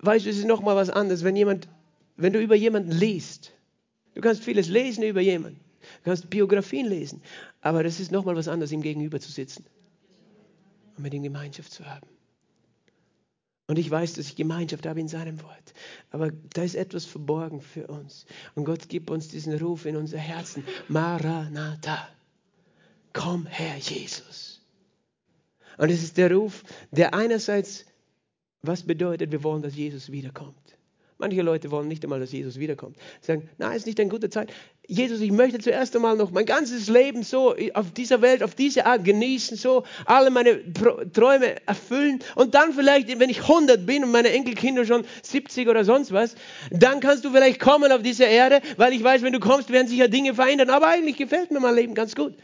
[0.00, 1.22] weißt du, es ist nochmal was anderes.
[1.22, 1.68] Wenn jemand,
[2.16, 3.52] wenn du über jemanden liest,
[4.14, 7.22] du kannst vieles lesen über jemanden, du kannst Biografien lesen,
[7.60, 9.64] aber das ist nochmal was anderes, ihm gegenüber zu sitzen
[10.96, 12.09] und mit ihm Gemeinschaft zu haben.
[13.70, 15.74] Und ich weiß, dass ich Gemeinschaft habe in seinem Wort.
[16.10, 18.26] Aber da ist etwas verborgen für uns.
[18.56, 20.64] Und Gott gibt uns diesen Ruf in unser Herzen.
[20.88, 22.08] Maranatha.
[23.12, 24.60] Komm her, Jesus.
[25.78, 27.84] Und es ist der Ruf, der einerseits
[28.62, 30.76] was bedeutet, wir wollen, dass Jesus wiederkommt.
[31.18, 32.96] Manche Leute wollen nicht einmal, dass Jesus wiederkommt.
[33.20, 34.52] Sie sagen, na, ist nicht eine gute Zeit.
[34.90, 38.86] Jesus, ich möchte zuerst einmal noch mein ganzes Leben so auf dieser Welt, auf diese
[38.86, 40.60] Art genießen, so alle meine
[41.12, 42.18] Träume erfüllen.
[42.34, 46.34] Und dann vielleicht, wenn ich 100 bin und meine Enkelkinder schon 70 oder sonst was,
[46.72, 49.86] dann kannst du vielleicht kommen auf diese Erde, weil ich weiß, wenn du kommst, werden
[49.86, 50.70] sich ja Dinge verändern.
[50.70, 52.34] Aber eigentlich gefällt mir mein Leben ganz gut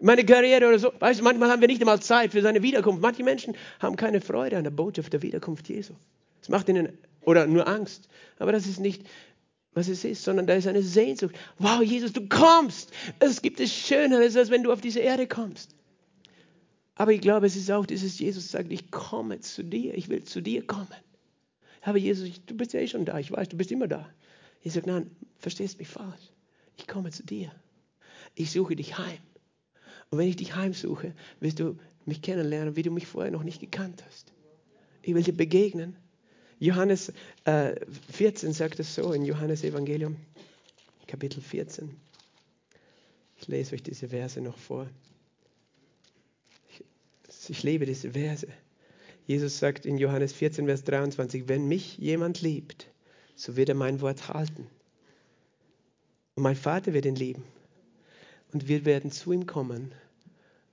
[0.00, 0.92] meine Karriere oder so.
[0.98, 3.00] Weißt du, manchmal haben wir nicht einmal Zeit für seine Wiederkunft.
[3.00, 5.94] Manche Menschen haben keine Freude an der Botschaft der Wiederkunft Jesu.
[6.40, 8.08] Es macht ihnen oder nur Angst.
[8.40, 9.06] Aber das ist nicht,
[9.74, 11.34] was es ist, sondern da ist eine Sehnsucht.
[11.58, 12.92] Wow, Jesus, du kommst.
[13.18, 15.74] Es gibt es Schöneres, als wenn du auf diese Erde kommst.
[16.94, 20.24] Aber ich glaube, es ist auch dieses, Jesus sagt, ich komme zu dir, ich will
[20.24, 20.86] zu dir kommen.
[21.80, 24.08] Aber Jesus, du bist ja eh schon da, ich weiß, du bist immer da.
[24.62, 26.30] Ich sage, nein, verstehst mich falsch.
[26.76, 27.50] Ich komme zu dir.
[28.34, 29.18] Ich suche dich heim.
[30.10, 33.60] Und wenn ich dich heimsuche, wirst du mich kennenlernen, wie du mich vorher noch nicht
[33.60, 34.32] gekannt hast.
[35.02, 35.96] Ich will dir begegnen
[36.62, 37.12] Johannes
[37.44, 37.74] äh,
[38.12, 40.16] 14 sagt es so in Johannes Evangelium,
[41.08, 41.90] Kapitel 14.
[43.36, 44.88] Ich lese euch diese Verse noch vor.
[46.70, 48.46] Ich, ich liebe diese Verse.
[49.26, 52.86] Jesus sagt in Johannes 14, Vers 23, wenn mich jemand liebt,
[53.34, 54.68] so wird er mein Wort halten.
[56.36, 57.42] Und mein Vater wird ihn lieben.
[58.52, 59.92] Und wir werden zu ihm kommen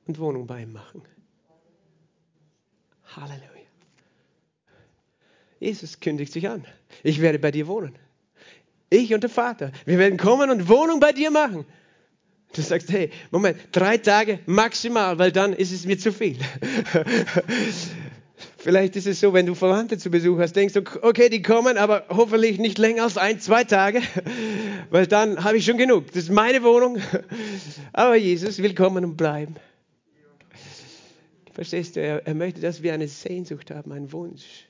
[0.05, 1.01] und Wohnung bei ihm machen.
[3.05, 3.58] Halleluja.
[5.59, 6.65] Jesus kündigt sich an.
[7.03, 7.95] Ich werde bei dir wohnen.
[8.89, 9.71] Ich und der Vater.
[9.85, 11.65] Wir werden kommen und Wohnung bei dir machen.
[12.53, 16.37] Du sagst, hey, Moment, drei Tage maximal, weil dann ist es mir zu viel.
[18.57, 21.77] Vielleicht ist es so, wenn du Verwandte zu Besuch hast, denkst du, okay, die kommen,
[21.77, 24.01] aber hoffentlich nicht länger als ein, zwei Tage,
[24.89, 26.07] weil dann habe ich schon genug.
[26.07, 26.97] Das ist meine Wohnung.
[27.93, 29.55] Aber Jesus will kommen und bleiben.
[31.53, 34.68] Verstehst du, er, er möchte, dass wir eine Sehnsucht haben, einen Wunsch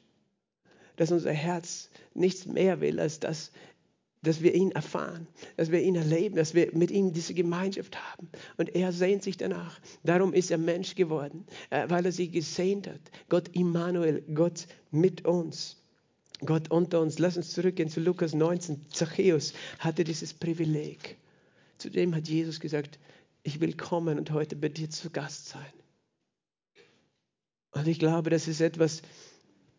[1.00, 3.54] dass unser Herz nichts mehr will, als das,
[4.22, 8.28] dass wir ihn erfahren, dass wir ihn erleben, dass wir mit ihm diese Gemeinschaft haben.
[8.58, 9.80] Und er sehnt sich danach.
[10.04, 13.00] Darum ist er Mensch geworden, äh, weil er sich gesehnt hat.
[13.30, 15.78] Gott Immanuel, Gott mit uns.
[16.46, 17.18] Gott unter uns.
[17.18, 18.88] Lass uns zurückgehen zu Lukas 19.
[18.92, 21.16] Zachäus hatte dieses Privileg.
[21.78, 23.00] Zudem hat Jesus gesagt,
[23.44, 25.74] ich will kommen und heute bei dir zu Gast sein.
[27.72, 29.02] Und ich glaube, das ist etwas,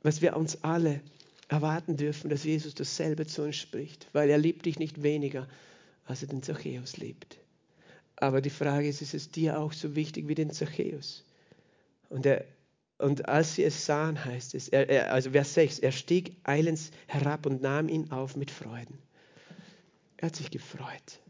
[0.02, 1.00] was wir uns alle
[1.48, 5.48] erwarten dürfen, dass Jesus dasselbe zu uns spricht, weil er liebt dich nicht weniger,
[6.04, 7.38] als er den Zachäus liebt.
[8.16, 11.24] Aber die Frage ist, ist es dir auch so wichtig wie den Zachäus?
[12.08, 12.44] Und, er,
[12.98, 16.90] und als sie es sahen, heißt es, er, er, also Vers 6, er stieg eilends
[17.06, 18.98] herab und nahm ihn auf mit Freuden.
[20.18, 21.20] Er hat sich gefreut.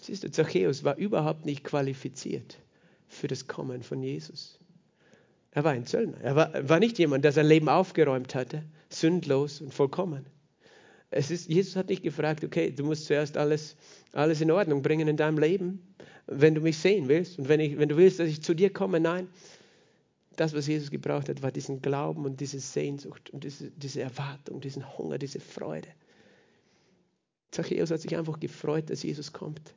[0.00, 2.58] Siehst du, Zachäus war überhaupt nicht qualifiziert
[3.06, 4.58] für das Kommen von Jesus.
[5.52, 6.18] Er war ein Zöllner.
[6.22, 10.26] Er war, war nicht jemand, der sein Leben aufgeräumt hatte, sündlos und vollkommen.
[11.10, 13.76] Es ist, Jesus hat nicht gefragt, okay, du musst zuerst alles,
[14.12, 15.94] alles in Ordnung bringen in deinem Leben,
[16.26, 18.72] wenn du mich sehen willst und wenn, ich, wenn du willst, dass ich zu dir
[18.72, 18.98] komme.
[18.98, 19.28] Nein,
[20.36, 24.62] das, was Jesus gebraucht hat, war diesen Glauben und diese Sehnsucht und diese, diese Erwartung,
[24.62, 25.88] diesen Hunger, diese Freude.
[27.50, 29.74] Zachäus hat sich einfach gefreut, dass Jesus kommt.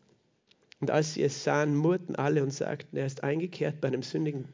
[0.79, 4.47] Und als sie es sahen, murrten alle und sagten, er ist eingekehrt bei einem sündigen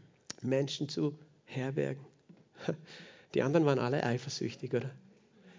[0.43, 2.05] Menschen zu herbergen.
[3.33, 4.91] Die anderen waren alle eifersüchtig, oder?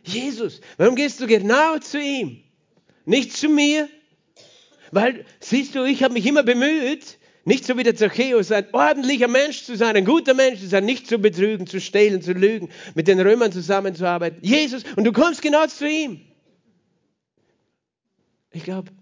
[0.05, 2.43] Jesus, warum gehst du genau zu ihm?
[3.05, 3.89] Nicht zu mir?
[4.91, 9.29] Weil, siehst du, ich habe mich immer bemüht, nicht so wie der Zachäus, ein ordentlicher
[9.29, 12.69] Mensch zu sein, ein guter Mensch zu sein, nicht zu betrügen, zu stehlen, zu lügen,
[12.95, 14.39] mit den Römern zusammenzuarbeiten.
[14.43, 16.21] Jesus, und du kommst genau zu ihm.
[18.53, 18.93] Ich glaube,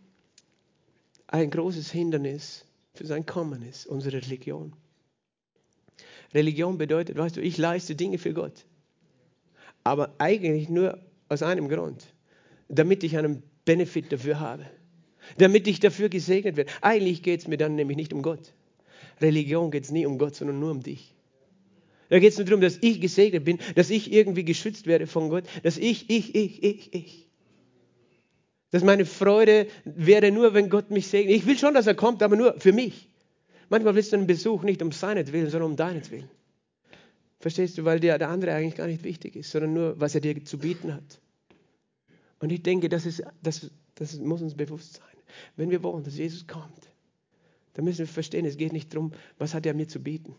[1.26, 2.64] ein großes Hindernis
[2.95, 4.74] für sein Kommen ist unsere Religion.
[6.35, 8.64] Religion bedeutet, weißt du, ich leiste Dinge für Gott.
[9.83, 12.05] Aber eigentlich nur aus einem Grund,
[12.68, 14.66] damit ich einen Benefit dafür habe.
[15.39, 16.70] Damit ich dafür gesegnet werde.
[16.81, 18.53] Eigentlich geht es mir dann nämlich nicht um Gott.
[19.20, 21.14] Religion geht es nie um Gott, sondern nur um dich.
[22.09, 25.28] Da geht es nur darum, dass ich gesegnet bin, dass ich irgendwie geschützt werde von
[25.28, 27.28] Gott, dass ich, ich, ich, ich, ich.
[28.72, 31.37] Dass meine Freude wäre nur, wenn Gott mich segnet.
[31.37, 33.09] Ich will schon, dass er kommt, aber nur für mich.
[33.71, 36.29] Manchmal willst du einen Besuch nicht um seinetwillen, sondern um deinetwillen.
[37.39, 40.21] Verstehst du, weil der, der andere eigentlich gar nicht wichtig ist, sondern nur, was er
[40.21, 41.21] dir zu bieten hat.
[42.41, 45.07] Und ich denke, das, ist, das, das muss uns bewusst sein.
[45.57, 46.91] Wenn wir wollen, dass Jesus kommt,
[47.75, 50.35] dann müssen wir verstehen, es geht nicht darum, was hat er mir zu bieten.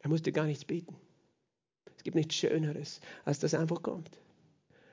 [0.00, 0.94] Er muss dir gar nichts bieten.
[1.96, 4.10] Es gibt nichts Schöneres, als dass er einfach kommt.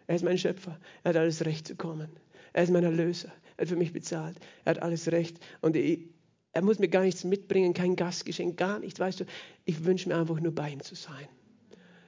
[0.07, 0.79] Er ist mein Schöpfer.
[1.03, 2.09] Er hat alles Recht zu kommen.
[2.53, 3.31] Er ist mein Erlöser.
[3.57, 4.39] Er hat für mich bezahlt.
[4.63, 5.39] Er hat alles Recht.
[5.61, 6.07] Und ich,
[6.53, 8.99] er muss mir gar nichts mitbringen, kein Gastgeschenk, gar nichts.
[8.99, 9.25] Weißt du,
[9.65, 11.27] ich wünsche mir einfach nur bei ihm zu sein.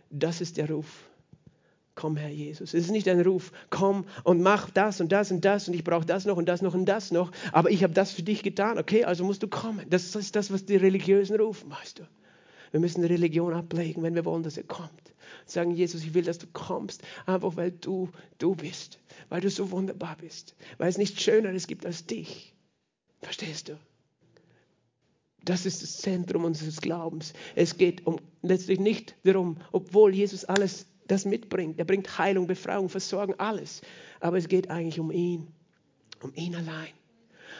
[0.09, 1.05] Das ist der Ruf.
[1.93, 2.73] Komm, Herr Jesus.
[2.73, 5.83] Es ist nicht ein Ruf, komm und mach das und das und das und ich
[5.83, 8.43] brauche das noch und das noch und das noch, aber ich habe das für dich
[8.43, 9.85] getan, okay, also musst du kommen.
[9.89, 12.03] Das ist das, was die Religiösen rufen, weißt du.
[12.71, 15.13] Wir müssen Religion ablegen, wenn wir wollen, dass er kommt.
[15.45, 19.71] Sagen, Jesus, ich will, dass du kommst, einfach weil du du bist, weil du so
[19.71, 22.55] wunderbar bist, weil es nichts Schöneres gibt als dich.
[23.21, 23.77] Verstehst du?
[25.43, 27.33] Das ist das Zentrum unseres Glaubens.
[27.55, 31.79] Es geht um, letztlich nicht darum, obwohl Jesus alles das mitbringt.
[31.79, 33.81] Er bringt Heilung, Befreiung, Versorgung, alles.
[34.19, 35.47] Aber es geht eigentlich um ihn,
[36.21, 36.89] um ihn allein.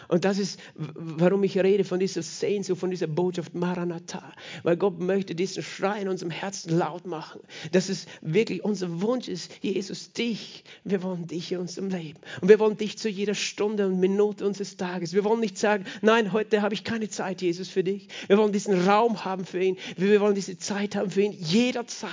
[0.07, 4.33] Und das ist, warum ich rede von dieser Sehnsucht, von dieser Botschaft Maranatha.
[4.63, 7.41] Weil Gott möchte diesen Schrei in unserem Herzen laut machen.
[7.71, 10.63] Dass es wirklich unser Wunsch ist, Jesus, dich.
[10.83, 12.19] Wir wollen dich in unserem Leben.
[12.41, 15.13] Und wir wollen dich zu jeder Stunde und Minute unseres Tages.
[15.13, 18.07] Wir wollen nicht sagen, nein, heute habe ich keine Zeit, Jesus, für dich.
[18.27, 19.77] Wir wollen diesen Raum haben für ihn.
[19.97, 22.11] Wir wollen diese Zeit haben für ihn jederzeit.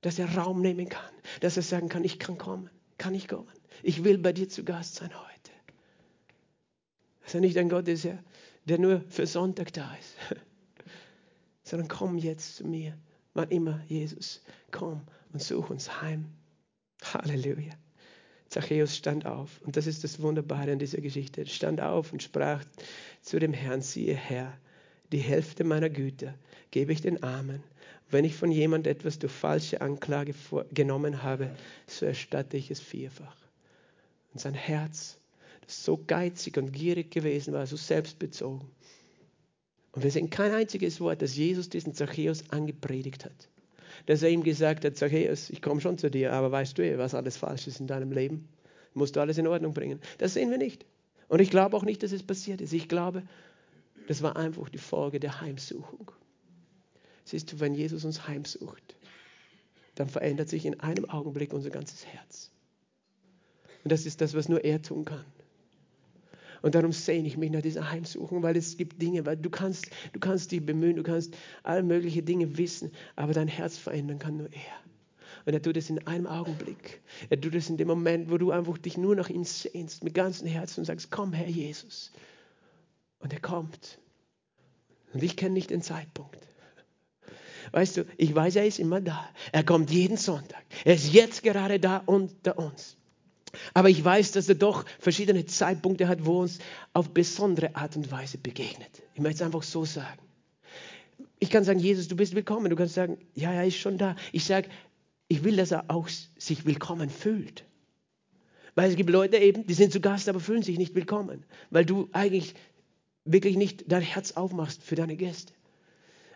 [0.00, 1.10] Dass er Raum nehmen kann.
[1.40, 2.70] Dass er sagen kann, ich kann kommen.
[2.98, 3.48] Kann ich kommen.
[3.82, 5.37] Ich will bei dir zu Gast sein heute
[7.28, 8.08] dass er nicht ein Gott ist,
[8.64, 10.14] der nur für Sonntag da ist,
[11.62, 12.96] sondern komm jetzt zu mir,
[13.34, 15.02] wann immer, Jesus, komm
[15.34, 16.24] und such uns heim.
[17.04, 17.74] Halleluja.
[18.48, 21.42] Zachäus stand auf und das ist das Wunderbare in dieser Geschichte.
[21.42, 22.64] Er stand auf und sprach
[23.20, 24.56] zu dem Herrn, siehe Herr,
[25.12, 26.32] die Hälfte meiner Güter
[26.70, 27.62] gebe ich den Armen.
[28.08, 30.34] Wenn ich von jemand etwas durch falsche Anklage
[30.72, 31.54] genommen habe,
[31.86, 33.36] so erstatte ich es vierfach.
[34.32, 35.18] Und sein Herz
[35.70, 38.68] so geizig und gierig gewesen war, so selbstbezogen.
[39.92, 43.48] Und wir sehen kein einziges Wort, dass Jesus diesen Zachäus angepredigt hat.
[44.06, 47.14] Dass er ihm gesagt hat, Zachäus, ich komme schon zu dir, aber weißt du, was
[47.14, 48.48] alles falsch ist in deinem Leben?
[48.94, 50.00] Musst du alles in Ordnung bringen.
[50.18, 50.86] Das sehen wir nicht.
[51.28, 52.72] Und ich glaube auch nicht, dass es passiert ist.
[52.72, 53.22] Ich glaube,
[54.06, 56.10] das war einfach die Folge der Heimsuchung.
[57.24, 58.96] Siehst du, wenn Jesus uns heimsucht,
[59.94, 62.50] dann verändert sich in einem Augenblick unser ganzes Herz.
[63.84, 65.24] Und das ist das, was nur er tun kann.
[66.62, 69.90] Und darum sehne ich mich nach dieser Heimsuchung, weil es gibt Dinge, weil du kannst,
[70.12, 74.36] du kannst dich bemühen, du kannst alle möglichen Dinge wissen, aber dein Herz verändern kann
[74.36, 74.88] nur er.
[75.46, 77.00] Und er tut es in einem Augenblick.
[77.30, 80.12] Er tut es in dem Moment, wo du einfach dich nur nach ihm sehnst, mit
[80.12, 82.12] ganzem Herzen und sagst, komm Herr Jesus.
[83.18, 83.98] Und er kommt.
[85.14, 86.36] Und ich kenne nicht den Zeitpunkt.
[87.72, 89.26] Weißt du, ich weiß, er ist immer da.
[89.52, 90.62] Er kommt jeden Sonntag.
[90.84, 92.97] Er ist jetzt gerade da unter uns.
[93.74, 96.58] Aber ich weiß, dass er doch verschiedene Zeitpunkte hat, wo uns
[96.92, 99.02] auf besondere Art und Weise begegnet.
[99.14, 100.20] Ich möchte es einfach so sagen.
[101.38, 102.70] Ich kann sagen, Jesus, du bist willkommen.
[102.70, 104.16] Du kannst sagen, ja, er ist schon da.
[104.32, 104.68] Ich sage,
[105.28, 107.64] ich will, dass er auch sich willkommen fühlt.
[108.74, 111.44] Weil es gibt Leute eben, die sind zu Gast, aber fühlen sich nicht willkommen.
[111.70, 112.54] Weil du eigentlich
[113.24, 115.52] wirklich nicht dein Herz aufmachst für deine Gäste.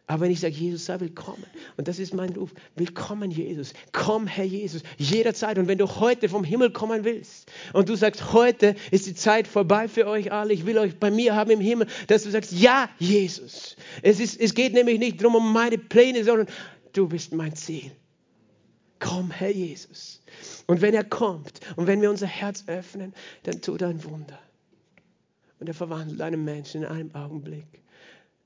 [0.06, 1.46] Aber wenn ich sage, Jesus sei willkommen,
[1.76, 5.58] und das ist mein Ruf, willkommen Jesus, komm Herr Jesus, jederzeit.
[5.58, 9.46] Und wenn du heute vom Himmel kommen willst und du sagst, heute ist die Zeit
[9.46, 12.52] vorbei für euch alle, ich will euch bei mir haben im Himmel, dass du sagst,
[12.52, 13.76] ja Jesus.
[14.02, 16.48] Es, ist, es geht nämlich nicht darum um meine Pläne, sondern
[16.92, 17.92] du bist mein Ziel.
[18.98, 20.20] Komm Herr Jesus.
[20.66, 24.38] Und wenn er kommt und wenn wir unser Herz öffnen, dann tut er ein Wunder.
[25.58, 27.81] Und er verwandelt einen Menschen in einem Augenblick.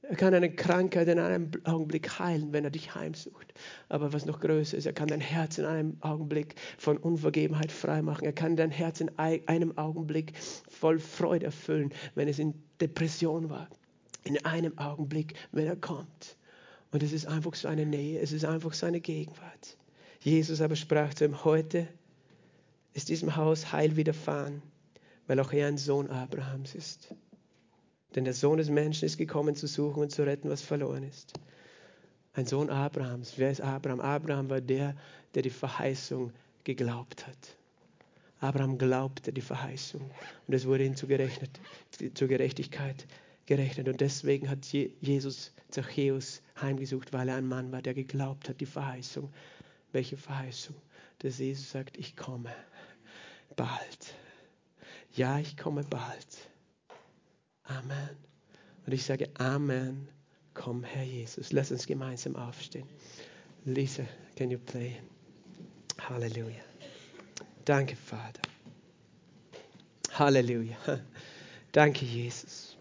[0.09, 3.53] Er kann eine Krankheit in einem Augenblick heilen, wenn er dich heimsucht.
[3.89, 8.25] Aber was noch größer ist, er kann dein Herz in einem Augenblick von Unvergebenheit freimachen.
[8.25, 10.33] Er kann dein Herz in einem Augenblick
[10.69, 13.69] voll Freude erfüllen, wenn es in Depression war.
[14.23, 16.37] In einem Augenblick, wenn er kommt.
[16.93, 19.77] Und es ist einfach seine Nähe, es ist einfach seine Gegenwart.
[20.21, 21.89] Jesus aber sprach zu ihm, heute
[22.95, 24.63] ist diesem Haus Heil widerfahren,
[25.27, 27.15] weil auch er ein Sohn Abrahams ist.
[28.17, 31.35] Denn der Sohn des Menschen ist gekommen zu suchen und zu retten, was verloren ist.
[32.33, 33.35] Ein Sohn Abrahams.
[33.37, 34.01] Wer ist Abraham?
[34.01, 34.97] Abraham war der,
[35.35, 36.33] der die Verheißung
[36.65, 37.57] geglaubt hat.
[38.41, 40.11] Abraham glaubte die Verheißung
[40.47, 41.09] und es wurde ihm zur,
[42.15, 43.07] zur Gerechtigkeit
[43.45, 43.89] gerechnet.
[43.89, 48.67] Und deswegen hat Jesus Zachäus heimgesucht, weil er ein Mann war, der geglaubt hat, die
[48.67, 49.33] Verheißung.
[49.93, 50.77] Welche Verheißung?
[51.19, 52.55] Dass Jesus sagt, ich komme
[53.57, 54.15] bald.
[55.15, 56.27] Ja, ich komme bald.
[57.69, 58.17] Amen.
[58.87, 60.09] Und ich sage Amen.
[60.55, 61.53] Komm, Herr Jesus.
[61.53, 62.89] Lass uns gemeinsam aufstehen.
[63.65, 64.05] Lisa,
[64.37, 64.97] can you play?
[65.99, 66.63] Halleluja.
[67.65, 68.43] Danke, Vater.
[70.13, 70.77] Halleluja.
[71.73, 72.77] Danke, Jesus.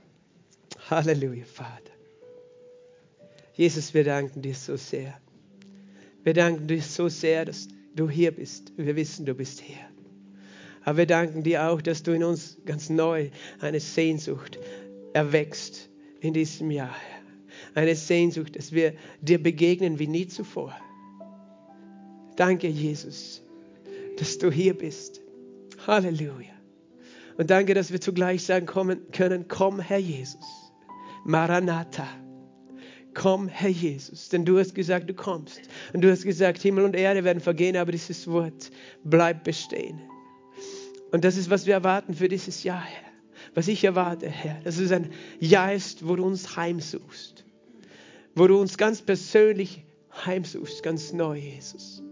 [0.89, 1.91] Halleluja, Vater.
[3.55, 5.19] Jesus, wir danken dir so sehr.
[6.23, 8.71] Wir danken dir so sehr, dass du hier bist.
[8.77, 9.94] Wir wissen, du bist hier.
[10.85, 13.29] Aber wir danken dir auch, dass du in uns ganz neu
[13.59, 14.59] eine Sehnsucht
[15.13, 15.89] erwächst
[16.21, 16.95] in diesem Jahr.
[17.73, 20.75] Eine Sehnsucht, dass wir dir begegnen wie nie zuvor.
[22.35, 23.41] Danke, Jesus,
[24.17, 25.21] dass du hier bist.
[25.87, 26.53] Halleluja.
[27.37, 30.45] Und danke, dass wir zugleich sagen können, komm, Herr Jesus.
[31.25, 32.07] Maranatha.
[33.15, 35.61] Komm, Herr Jesus, denn du hast gesagt, du kommst.
[35.93, 38.69] Und du hast gesagt, Himmel und Erde werden vergehen, aber dieses Wort
[39.03, 40.01] bleibt bestehen.
[41.11, 43.11] Und das ist, was wir erwarten für dieses Jahr, Herr.
[43.53, 47.45] Was ich erwarte, Herr, dass es ein Jahr ist, wo du uns heimsuchst.
[48.35, 49.85] Wo du uns ganz persönlich
[50.25, 52.03] heimsuchst, ganz neu, Jesus.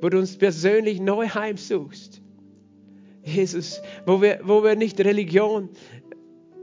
[0.00, 2.22] Wo du uns persönlich neu heimsuchst.
[3.24, 5.70] Jesus, wo wir, wo wir nicht Religion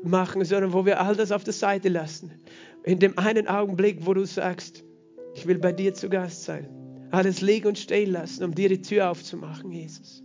[0.04, 2.32] machen, sondern wo wir all das auf der Seite lassen.
[2.84, 4.84] In dem einen Augenblick, wo du sagst,
[5.36, 6.68] ich will bei dir zu Gast sein.
[7.12, 10.24] Alles liegen und stehen lassen, um dir die Tür aufzumachen, Jesus.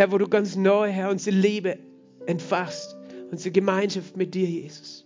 [0.00, 1.76] Herr, wo du ganz neu, Herr, unsere Liebe
[2.24, 2.96] entfachst,
[3.30, 5.04] unsere Gemeinschaft mit dir, Jesus.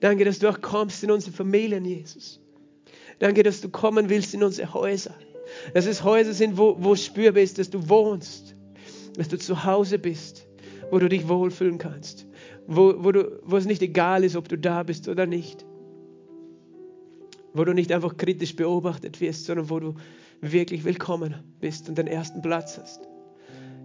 [0.00, 2.40] Danke, dass du auch kommst in unsere Familien, Jesus.
[3.20, 5.14] Danke, dass du kommen willst in unsere Häuser.
[5.74, 8.56] Dass es Häuser sind, wo, wo spürbar ist, dass du wohnst,
[9.16, 10.48] dass du zu Hause bist,
[10.90, 12.26] wo du dich wohlfühlen kannst,
[12.66, 15.64] wo, wo, du, wo es nicht egal ist, ob du da bist oder nicht.
[17.52, 19.94] Wo du nicht einfach kritisch beobachtet wirst, sondern wo du
[20.40, 23.13] wirklich willkommen bist und den ersten Platz hast.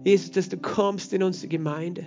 [0.04, 2.06] Jesus, dass du kommst in unsere Gemeinde.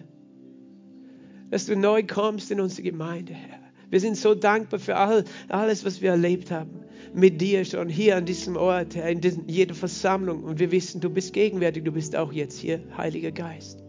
[1.51, 3.59] Dass du neu kommst in unsere Gemeinde, Herr.
[3.89, 6.79] Wir sind so dankbar für all, alles, was wir erlebt haben.
[7.13, 10.43] Mit dir schon hier an diesem Ort, Herr, in diesen, jeder Versammlung.
[10.43, 13.83] Und wir wissen, du bist gegenwärtig, du bist auch jetzt hier, Heiliger Geist.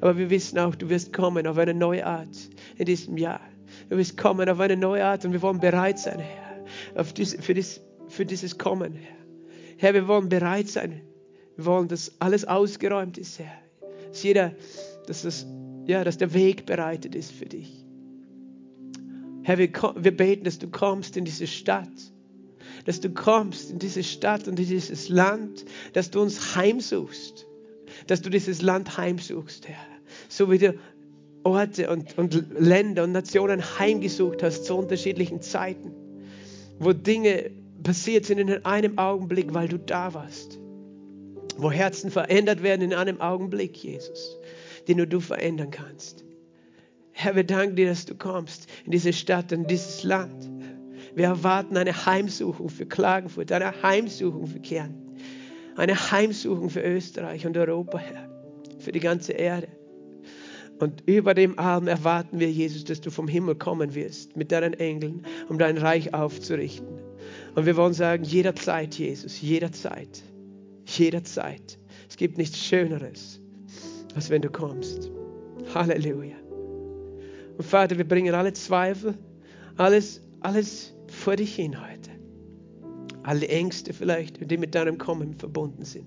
[0.00, 2.34] Aber wir wissen auch, du wirst kommen auf eine neue Art
[2.78, 3.40] in diesem Jahr.
[3.90, 7.52] Du wirst kommen auf eine neue Art und wir wollen bereit sein, Herr, dies, für,
[7.52, 9.16] dies, für dieses Kommen, Herr.
[9.76, 11.02] Herr, wir wollen bereit sein.
[11.56, 13.52] Wir wollen, dass alles ausgeräumt ist, Herr.
[14.08, 14.52] Dass jeder,
[15.06, 15.46] dass, das,
[15.86, 17.84] ja, dass der Weg bereitet ist für dich.
[19.42, 21.88] Herr, wir, wir beten, dass du kommst in diese Stadt
[22.84, 27.46] dass du kommst in diese Stadt und in dieses Land, dass du uns heimsuchst,
[28.08, 29.76] dass du dieses Land heimsuchst, Herr
[30.28, 30.78] so wie du
[31.44, 35.92] Orte und, und Länder und Nationen heimgesucht hast zu unterschiedlichen Zeiten,
[36.78, 37.50] wo Dinge
[37.82, 40.60] passiert sind in einem Augenblick, weil du da warst,
[41.62, 44.38] wo Herzen verändert werden in einem Augenblick, Jesus,
[44.86, 46.24] die nur du verändern kannst.
[47.12, 50.50] Herr, wir danken dir, dass du kommst in diese Stadt, in dieses Land.
[51.14, 54.94] Wir erwarten eine Heimsuchung für Klagenfurt, eine Heimsuchung für Kern,
[55.76, 58.28] eine Heimsuchung für Österreich und Europa, Herr,
[58.78, 59.68] für die ganze Erde.
[60.78, 64.74] Und über dem Arm erwarten wir, Jesus, dass du vom Himmel kommen wirst mit deinen
[64.74, 66.98] Engeln, um dein Reich aufzurichten.
[67.54, 70.22] Und wir wollen sagen, jederzeit, Jesus, jederzeit,
[70.86, 71.78] jederzeit.
[72.08, 73.40] Es gibt nichts Schöneres,
[74.14, 75.10] als wenn du kommst.
[75.74, 76.36] Halleluja.
[77.56, 79.14] Und Vater, wir bringen alle Zweifel,
[79.76, 82.10] alles, alles vor dich hin heute.
[83.22, 86.06] Alle Ängste vielleicht, die mit deinem Kommen verbunden sind.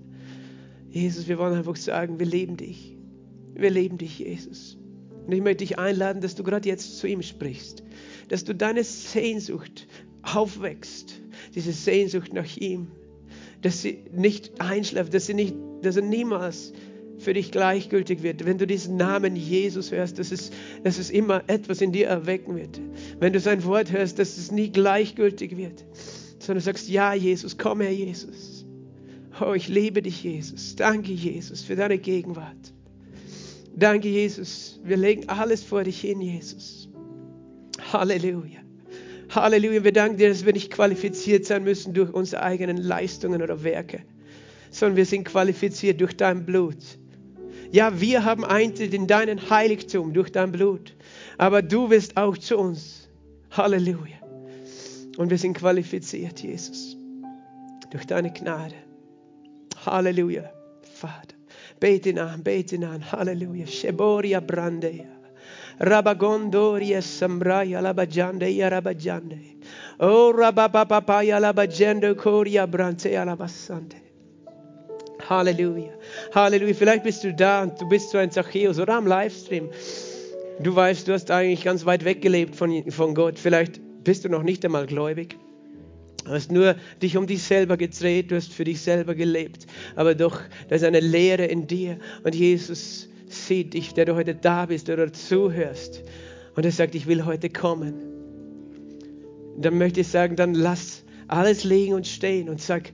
[0.89, 2.97] Jesus, wir wollen einfach sagen, wir lieben dich.
[3.53, 4.77] Wir lieben dich, Jesus.
[5.25, 7.83] Und ich möchte dich einladen, dass du gerade jetzt zu ihm sprichst,
[8.27, 9.87] dass du deine Sehnsucht
[10.21, 11.21] aufwächst,
[11.55, 12.87] diese Sehnsucht nach ihm,
[13.65, 16.71] dass sie nicht einschläft, dass, sie nicht, dass er niemals
[17.17, 18.45] für dich gleichgültig wird.
[18.45, 20.51] Wenn du diesen Namen Jesus hörst, dass es,
[20.83, 22.79] dass es immer etwas in dir erwecken wird.
[23.19, 25.83] Wenn du sein Wort hörst, dass es nie gleichgültig wird,
[26.37, 28.67] sondern du sagst, ja Jesus, komm her Jesus.
[29.41, 30.75] Oh, ich liebe dich Jesus.
[30.75, 32.71] Danke Jesus für deine Gegenwart.
[33.75, 34.79] Danke, Jesus.
[34.83, 36.87] Wir legen alles vor dich hin, Jesus.
[37.91, 38.64] Halleluja.
[39.35, 39.83] Halleluja.
[39.83, 44.01] Wir danken dir, dass wir nicht qualifiziert sein müssen durch unsere eigenen Leistungen oder Werke,
[44.71, 46.77] sondern wir sind qualifiziert durch dein Blut.
[47.71, 50.95] Ja, wir haben Eintritt in deinen Heiligtum durch dein Blut,
[51.37, 53.09] aber du wirst auch zu uns.
[53.51, 54.17] Halleluja.
[55.17, 56.97] Und wir sind qualifiziert, Jesus,
[57.91, 58.75] durch deine Gnade.
[59.85, 61.35] Halleluja, Vater.
[61.79, 63.11] Bete ihn an, bete ihn an.
[63.11, 63.67] Halleluja.
[63.67, 65.14] Sheboria brandeya.
[65.79, 69.39] Rabagondoria sambraya labajandeya rabajande.
[69.99, 73.97] Oh, rabababaya labajendo koria brante alabasante.
[75.19, 75.91] Halleluja.
[76.33, 76.73] Halleluja.
[76.73, 79.69] Vielleicht bist du da und du bist so ein Zachäus oder am Livestream.
[80.59, 83.39] Du weißt, du hast eigentlich ganz weit weg gelebt von, von Gott.
[83.39, 85.37] Vielleicht bist du noch nicht einmal gläubig.
[86.23, 89.67] Du hast nur dich um dich selber gedreht, du hast für dich selber gelebt.
[89.95, 91.99] Aber doch, da ist eine Lehre in dir.
[92.23, 96.03] Und Jesus sieht dich, der du heute da bist oder zuhörst.
[96.55, 97.95] Und er sagt, ich will heute kommen.
[99.57, 102.91] Dann möchte ich sagen, dann lass alles liegen und stehen und sag,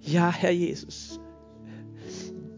[0.00, 1.20] ja, Herr Jesus.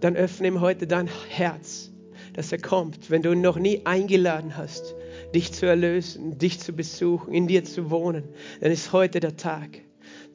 [0.01, 1.91] Dann öffne ihm heute dein Herz,
[2.35, 4.95] dass er kommt, wenn du ihn noch nie eingeladen hast,
[5.35, 8.25] dich zu erlösen, dich zu besuchen, in dir zu wohnen.
[8.61, 9.81] Dann ist heute der Tag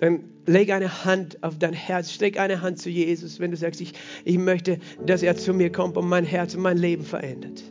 [0.02, 3.80] dann leg eine Hand auf dein Herz, streck eine Hand zu Jesus, wenn du sagst,
[3.82, 3.94] ich,
[4.26, 7.62] ich möchte, dass er zu mir kommt und mein Herz und mein Leben verändert.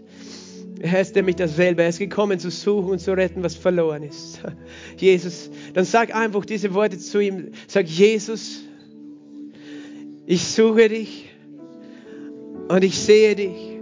[0.78, 1.82] Er ist nämlich dasselbe.
[1.82, 4.40] Er ist gekommen zu suchen und zu retten, was verloren ist.
[4.96, 7.48] Jesus, dann sag einfach diese Worte zu ihm.
[7.66, 8.60] Sag, Jesus,
[10.24, 11.30] ich suche dich
[12.68, 13.80] und ich sehe dich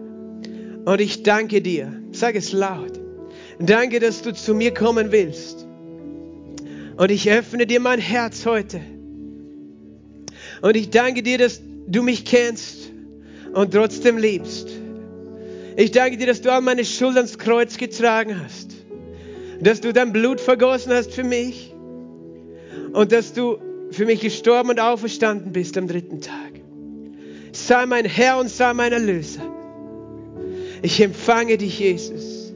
[0.87, 1.93] und ich danke dir.
[2.13, 2.99] Sag es laut.
[3.59, 5.58] Danke, dass du zu mir kommen willst.
[6.99, 8.81] Und ich öffne dir mein Herz heute.
[10.63, 12.91] Und ich danke dir, dass du mich kennst
[13.53, 14.69] und trotzdem liebst.
[15.77, 18.73] Ich danke dir, dass du all meine Schuld ans Kreuz getragen hast.
[19.61, 21.73] Dass du dein Blut vergossen hast für mich.
[22.93, 23.59] Und dass du
[23.93, 26.51] für mich gestorben und auferstanden bist am dritten Tag.
[27.53, 29.47] Sei mein Herr und sei mein Erlöser.
[30.83, 32.53] Ich empfange dich, Jesus.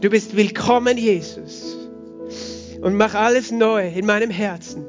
[0.00, 1.81] Du bist willkommen, Jesus
[2.82, 4.84] und mach alles neu in meinem Herzen.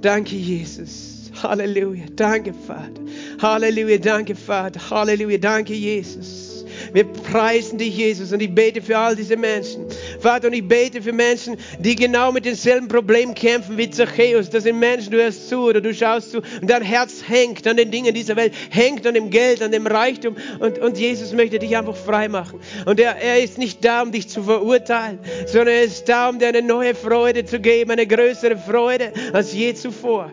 [0.00, 1.30] Danke, Jesus.
[1.42, 2.04] Halleluja.
[2.14, 3.02] Danke, Vater.
[3.40, 3.98] Halleluja.
[3.98, 4.78] Danke, Vater.
[4.90, 5.38] Halleluja.
[5.38, 6.64] Danke, Jesus.
[6.92, 9.86] Wir preisen dich, Jesus, und ich bete für all diese Menschen.
[10.20, 14.50] Vater, und ich bete für Menschen, die genau mit denselben Problemen kämpfen wie Zachäus.
[14.50, 17.76] Das sind Menschen, du hörst zu oder du schaust zu und dein Herz hängt an
[17.76, 20.36] den Dingen dieser Welt, hängt an dem Geld, an dem Reichtum.
[20.58, 22.60] Und, und Jesus möchte dich einfach frei machen.
[22.86, 26.38] Und er, er ist nicht da, um dich zu verurteilen, sondern er ist da, um
[26.38, 30.32] dir eine neue Freude zu geben, eine größere Freude als je zuvor.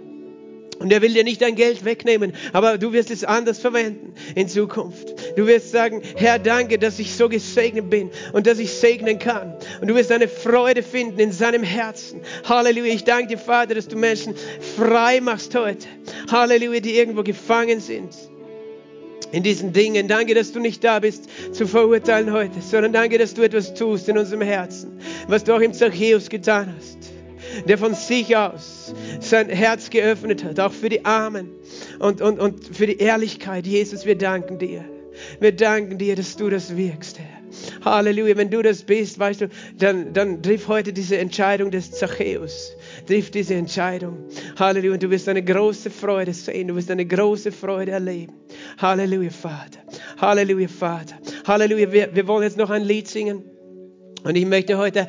[0.80, 4.48] Und er will dir nicht dein Geld wegnehmen, aber du wirst es anders verwenden in
[4.48, 5.16] Zukunft.
[5.36, 9.56] Du wirst sagen, Herr, danke, dass ich so gesegnet bin und dass ich segnen kann.
[9.82, 12.22] Und du wirst eine Freude finden in seinem Herzen.
[12.48, 12.94] Halleluja.
[12.94, 14.36] Ich danke dir, Vater, dass du Menschen
[14.76, 15.88] frei machst heute.
[16.32, 18.14] Halleluja, die irgendwo gefangen sind
[19.32, 20.08] in diesen Dingen.
[20.08, 24.08] Danke, dass du nicht da bist zu verurteilen heute, sondern danke, dass du etwas tust
[24.10, 26.97] in unserem Herzen, was du auch im Zachäus getan hast
[27.66, 31.52] der von sich aus sein Herz geöffnet hat, auch für die Armen
[32.00, 33.66] und, und, und für die Ehrlichkeit.
[33.68, 34.86] Jesus, wir danken dir.
[35.40, 37.38] Wir danken dir, dass du das wirkst, Herr.
[37.84, 38.38] Halleluja.
[38.38, 42.76] Wenn du das bist, weißt du, dann, dann triff heute diese Entscheidung des Zachäus.
[43.08, 44.18] Triff diese Entscheidung.
[44.60, 44.94] Halleluja.
[44.94, 46.68] Und du wirst eine große Freude sehen.
[46.68, 48.34] Du wirst eine große Freude erleben.
[48.78, 49.80] Halleluja, Vater.
[50.20, 51.16] Halleluja, Vater.
[51.46, 51.92] Halleluja.
[51.92, 53.44] Wir, wir wollen jetzt noch ein Lied singen.
[54.24, 55.08] Und ich möchte heute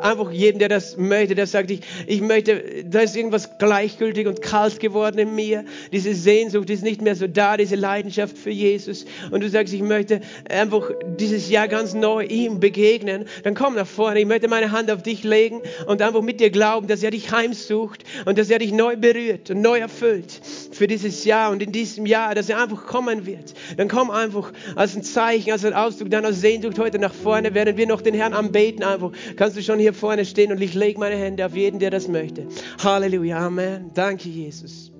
[0.00, 4.42] einfach jedem, der das möchte, der sagt, ich, ich möchte, da ist irgendwas gleichgültig und
[4.42, 5.64] kalt geworden in mir.
[5.92, 9.04] Diese Sehnsucht ist nicht mehr so da, diese Leidenschaft für Jesus.
[9.30, 10.20] Und du sagst, ich möchte
[10.50, 13.26] einfach dieses Jahr ganz neu ihm begegnen.
[13.44, 14.20] Dann komm nach vorne.
[14.20, 17.30] Ich möchte meine Hand auf dich legen und einfach mit dir glauben, dass er dich
[17.30, 20.40] heimsucht und dass er dich neu berührt und neu erfüllt
[20.72, 23.54] für dieses Jahr und in diesem Jahr, dass er einfach kommen wird.
[23.76, 27.76] Dann komm einfach als ein Zeichen, als ein Ausdruck deiner Sehnsucht heute nach vorne, während
[27.76, 29.12] wir noch den Herrn am Beten einfach.
[29.36, 32.08] Kannst du schon hier vorne stehen und ich lege meine Hände auf jeden, der das
[32.08, 32.46] möchte.
[32.82, 33.90] Halleluja, Amen.
[33.94, 34.92] Danke, Jesus.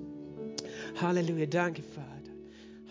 [1.01, 2.12] Halleluja, danke, Vater.